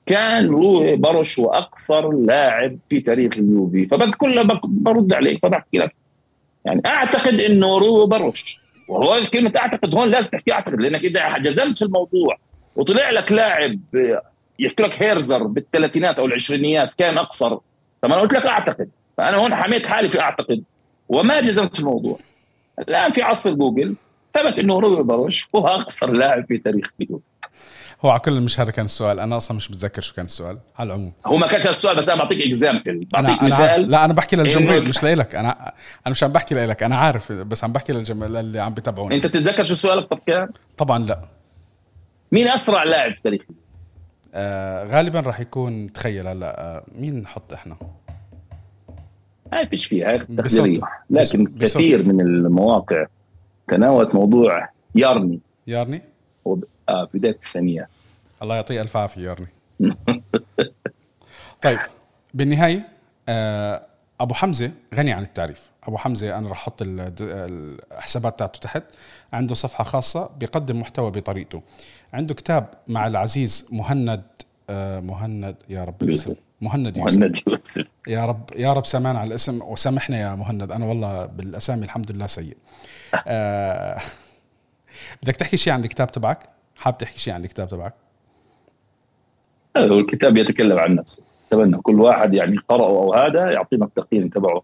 كان 0.05 0.49
روي 0.49 0.95
بروش 0.95 1.39
هو 1.39 1.53
أقصر 1.53 2.11
لاعب 2.11 2.77
في 2.89 2.99
تاريخ 2.99 3.33
اليوفي. 3.37 3.85
فبس 3.85 4.15
كله 4.15 4.59
برد 4.63 5.13
عليك 5.13 5.39
فبحكي 5.43 5.77
لك. 5.77 5.95
يعني 6.65 6.81
أعتقد 6.85 7.41
إنه 7.41 7.77
رو 7.77 8.05
بروش. 8.05 8.64
وهو 8.87 9.21
كلمه 9.33 9.53
أعتقد 9.57 9.95
هون 9.95 10.09
لازم 10.09 10.29
تحكي 10.29 10.53
أعتقد 10.53 10.81
لأنك 10.81 11.03
إذا 11.03 11.37
جزمت 11.37 11.77
في 11.77 11.85
الموضوع 11.85 12.37
وطلع 12.75 13.09
لك 13.09 13.31
لاعب 13.31 13.79
يحكي 14.59 14.83
لك 14.83 15.03
هيرزر 15.03 15.43
بالثلاثينات 15.43 16.19
أو 16.19 16.25
العشرينيات 16.25 16.93
كان 16.93 17.17
أقصر 17.17 17.57
طب 18.01 18.11
أنا 18.11 18.15
قلت 18.15 18.33
لك 18.33 18.45
أعتقد. 18.45 18.89
فأنا 19.17 19.37
هون 19.37 19.55
حميت 19.55 19.87
حالي 19.87 20.09
في 20.09 20.21
أعتقد 20.21 20.63
وما 21.09 21.39
جزمت 21.41 21.73
في 21.75 21.79
الموضوع. 21.79 22.17
الآن 22.79 23.11
في 23.11 23.21
عصر 23.21 23.53
جوجل 23.53 23.95
ثبت 24.33 24.59
إنه 24.59 24.79
روي 24.79 25.03
باروش 25.03 25.47
هو 25.55 25.67
أقصر 25.67 26.11
لاعب 26.11 26.45
في 26.47 26.57
تاريخ 26.57 26.89
اليوفي 27.01 27.23
هو 28.05 28.09
على 28.09 28.19
كل 28.19 28.41
مش 28.41 28.59
هذا 28.59 28.71
كان 28.71 28.85
السؤال 28.85 29.19
أنا 29.19 29.37
أصلا 29.37 29.57
مش 29.57 29.71
متذكر 29.71 30.01
شو 30.01 30.13
كان 30.13 30.25
السؤال 30.25 30.57
على 30.75 30.87
العموم. 30.87 31.13
هو 31.25 31.37
ما 31.37 31.47
كانش 31.47 31.67
السؤال 31.67 31.97
بس 31.97 32.09
أنا 32.09 32.23
بعطيك 32.23 32.47
example 32.47 33.05
بعطيك 33.13 33.39
أنا 33.39 33.43
مثال. 33.43 33.69
أنا 33.69 33.77
لا 33.77 34.05
أنا 34.05 34.13
بحكي 34.13 34.35
للجمهور 34.35 34.81
مش 34.81 35.03
لك 35.03 35.35
أنا 35.35 35.73
أنا 36.05 36.11
مش 36.11 36.23
عم 36.23 36.31
بحكي 36.31 36.55
لك 36.55 36.83
أنا 36.83 36.95
عارف 36.95 37.31
بس 37.31 37.63
عم 37.63 37.73
بحكي 37.73 37.93
للجمهور 37.93 38.39
اللي 38.39 38.59
عم 38.59 38.73
بيتابعوني. 38.73 39.15
أنت 39.15 39.25
تتذكر 39.25 39.63
شو 39.63 39.73
سؤالك 39.73 40.07
طب 40.09 40.19
كان؟ 40.27 40.49
طبعا 40.77 40.99
لا. 40.99 41.21
مين 42.31 42.47
أسرع 42.47 42.83
لاعب 42.83 43.15
في 43.15 43.21
تاريخ؟ 43.21 43.41
آه 44.33 44.85
غالبا 44.85 45.19
راح 45.19 45.39
يكون 45.39 45.93
تخيل 45.93 46.27
هلا 46.27 46.61
آه 46.61 46.83
مين 46.95 47.21
نحط 47.21 47.53
إحنا؟ 47.53 47.77
هاي 49.53 49.67
فيش 49.67 49.85
فيها 49.85 50.17
تقديريه 50.17 50.81
لكن 51.09 51.43
بسوط. 51.43 51.81
كثير 51.81 52.03
من 52.03 52.21
المواقع 52.21 53.05
تناولت 53.67 54.15
موضوع 54.15 54.69
يارني. 54.95 55.39
يارني؟ 55.67 56.01
آه 56.89 57.09
بداية 57.13 57.31
التسعينيات 57.31 57.89
الله 58.45 58.55
يعطيه 58.55 58.81
ألف 58.81 58.97
عافية 58.97 59.21
يارني 59.21 59.47
طيب 61.63 61.79
بالنهاية 62.33 62.87
آه 63.29 63.85
أبو 64.19 64.33
حمزة 64.33 64.71
غني 64.95 65.13
عن 65.13 65.23
التعريف. 65.23 65.69
أبو 65.83 65.97
حمزة 65.97 66.37
أنا 66.37 66.49
راح 66.49 66.57
أحط 66.57 66.77
الحسابات 66.81 68.39
تاعته 68.39 68.59
تحت. 68.59 68.83
عنده 69.33 69.55
صفحة 69.55 69.83
خاصة 69.83 70.29
بيقدم 70.37 70.79
محتوى 70.81 71.11
بطريقته. 71.11 71.61
عنده 72.13 72.33
كتاب 72.33 72.69
مع 72.87 73.07
العزيز 73.07 73.67
مهند 73.71 74.23
آه 74.69 74.99
مهند 74.99 75.55
يا 75.69 75.83
رب 75.83 76.03
الاسم. 76.03 76.35
مهند 76.61 76.97
يوسف. 76.97 77.17
مهند 77.17 77.39
يوسف. 77.47 77.87
يا 78.07 78.25
رب 78.25 78.49
يا 78.55 78.73
رب 78.73 78.85
سامان 78.85 79.15
على 79.15 79.27
الاسم. 79.27 79.61
وسامحنا 79.61 80.17
يا 80.19 80.35
مهند. 80.35 80.71
أنا 80.71 80.85
والله 80.85 81.25
بالأسامي 81.25 81.85
الحمد 81.85 82.11
لله 82.11 82.27
سيء. 82.27 82.57
آه 83.27 84.01
بدك 85.23 85.35
تحكي 85.35 85.57
شيء 85.57 85.73
عن 85.73 85.83
الكتاب 85.83 86.11
تبعك؟ 86.11 86.39
حابب 86.77 86.97
تحكي 86.97 87.19
شيء 87.19 87.33
عن 87.33 87.43
الكتاب 87.43 87.69
تبعك؟ 87.69 87.93
الكتاب 89.77 90.37
يتكلم 90.37 90.79
عن 90.79 90.95
نفسه 90.95 91.23
اتمنى 91.47 91.77
كل 91.77 92.01
واحد 92.01 92.33
يعني 92.33 92.57
قرأه 92.57 92.87
أو 92.87 93.13
هذا 93.13 93.51
يعطينا 93.51 93.85
التقييم 93.85 94.27
تبعه 94.27 94.61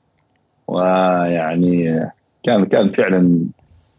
ويعني 0.67 2.09
كان 2.43 2.65
كان 2.65 2.91
فعلا 2.91 3.45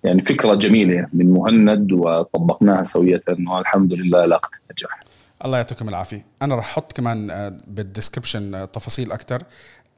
يعني 0.05 0.23
فكرة 0.23 0.55
جميلة 0.55 1.07
من 1.13 1.31
مهند 1.31 1.93
وطبقناها 1.93 2.85
سوية 2.85 3.23
والحمد 3.29 3.93
لله 3.93 4.25
لاقت 4.25 4.51
النجاح. 4.55 5.01
الله 5.45 5.57
يعطيكم 5.57 5.89
العافية، 5.89 6.27
أنا 6.43 6.55
راح 6.55 6.65
أحط 6.65 6.93
كمان 6.93 7.27
بال 7.67 7.82
description 7.82 8.69
تفاصيل 8.73 9.13
أكثر. 9.13 9.43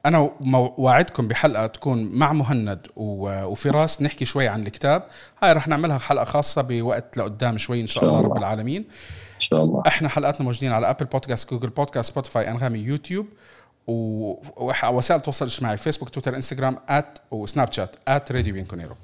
أنا 0.05 0.31
واعدكم 0.77 1.27
بحلقة 1.27 1.67
تكون 1.67 2.03
مع 2.11 2.33
مهند 2.33 2.87
وفراس 2.95 4.01
نحكي 4.01 4.25
شوي 4.25 4.47
عن 4.47 4.61
الكتاب، 4.61 5.03
هاي 5.43 5.53
راح 5.53 5.67
نعملها 5.67 5.97
حلقة 5.97 6.25
خاصة 6.25 6.61
بوقت 6.61 7.17
لقدام 7.17 7.57
شوي 7.57 7.81
إن 7.81 7.87
شاء, 7.87 8.01
شاء 8.01 8.09
الله, 8.09 8.19
الله. 8.19 8.31
رب 8.31 8.37
العالمين. 8.37 8.81
إن 9.35 9.39
شاء 9.39 9.63
الله. 9.63 9.83
إحنا 9.87 10.09
حلقاتنا 10.09 10.45
موجودين 10.45 10.71
على 10.71 10.89
Apple 10.89 11.05
Podcasts 11.05 11.49
Google 11.51 11.69
Podcasts 11.69 12.11
Spotify 12.11 12.51
أنغامي 12.51 12.79
يوتيوب. 12.79 13.25
ووسائل 13.87 15.19
التواصل 15.19 15.45
الاجتماعي 15.45 15.77
فيسبوك 15.77 16.09
تويتر 16.09 16.35
انستغرام 16.35 16.77
at 16.89 17.17
وسناب 17.31 17.71
شات 17.71 17.95
at 18.07 18.31
راديو 18.31 18.53
بيانكونيرو 18.53 18.95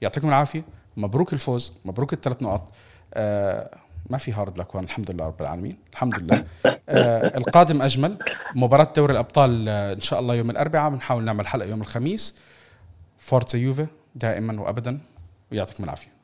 يعطيكم 0.00 0.28
العافية. 0.28 0.64
مبروك 0.96 1.32
الفوز 1.32 1.72
مبروك 1.84 2.12
الثلاث 2.12 2.42
نقط 2.42 2.72
آه 3.14 3.78
ما 4.10 4.18
في 4.18 4.32
hard 4.32 4.58
luck 4.58 4.76
هون 4.76 4.84
الحمد 4.84 5.10
لله 5.10 5.26
رب 5.26 5.40
العالمين 5.40 5.78
الحمد 5.92 6.18
لله. 6.18 6.44
آه 6.88 7.38
القادم 7.38 7.82
أجمل 7.82 8.18
مباراة 8.54 8.92
دوري 8.96 9.12
الأبطال 9.12 9.68
آه 9.68 9.92
إن 9.92 10.00
شاء 10.00 10.20
الله 10.20 10.34
يوم 10.34 10.50
الأربعاء 10.50 10.90
بنحاول 10.90 11.24
نعمل 11.24 11.46
حلقة 11.46 11.68
يوم 11.68 11.80
الخميس. 11.80 12.38
forza 13.18 13.58
يوفي 13.58 13.86
دائما 14.14 14.60
وابدا 14.60 14.98
ويعطيكم 15.52 15.84
العافية. 15.84 16.19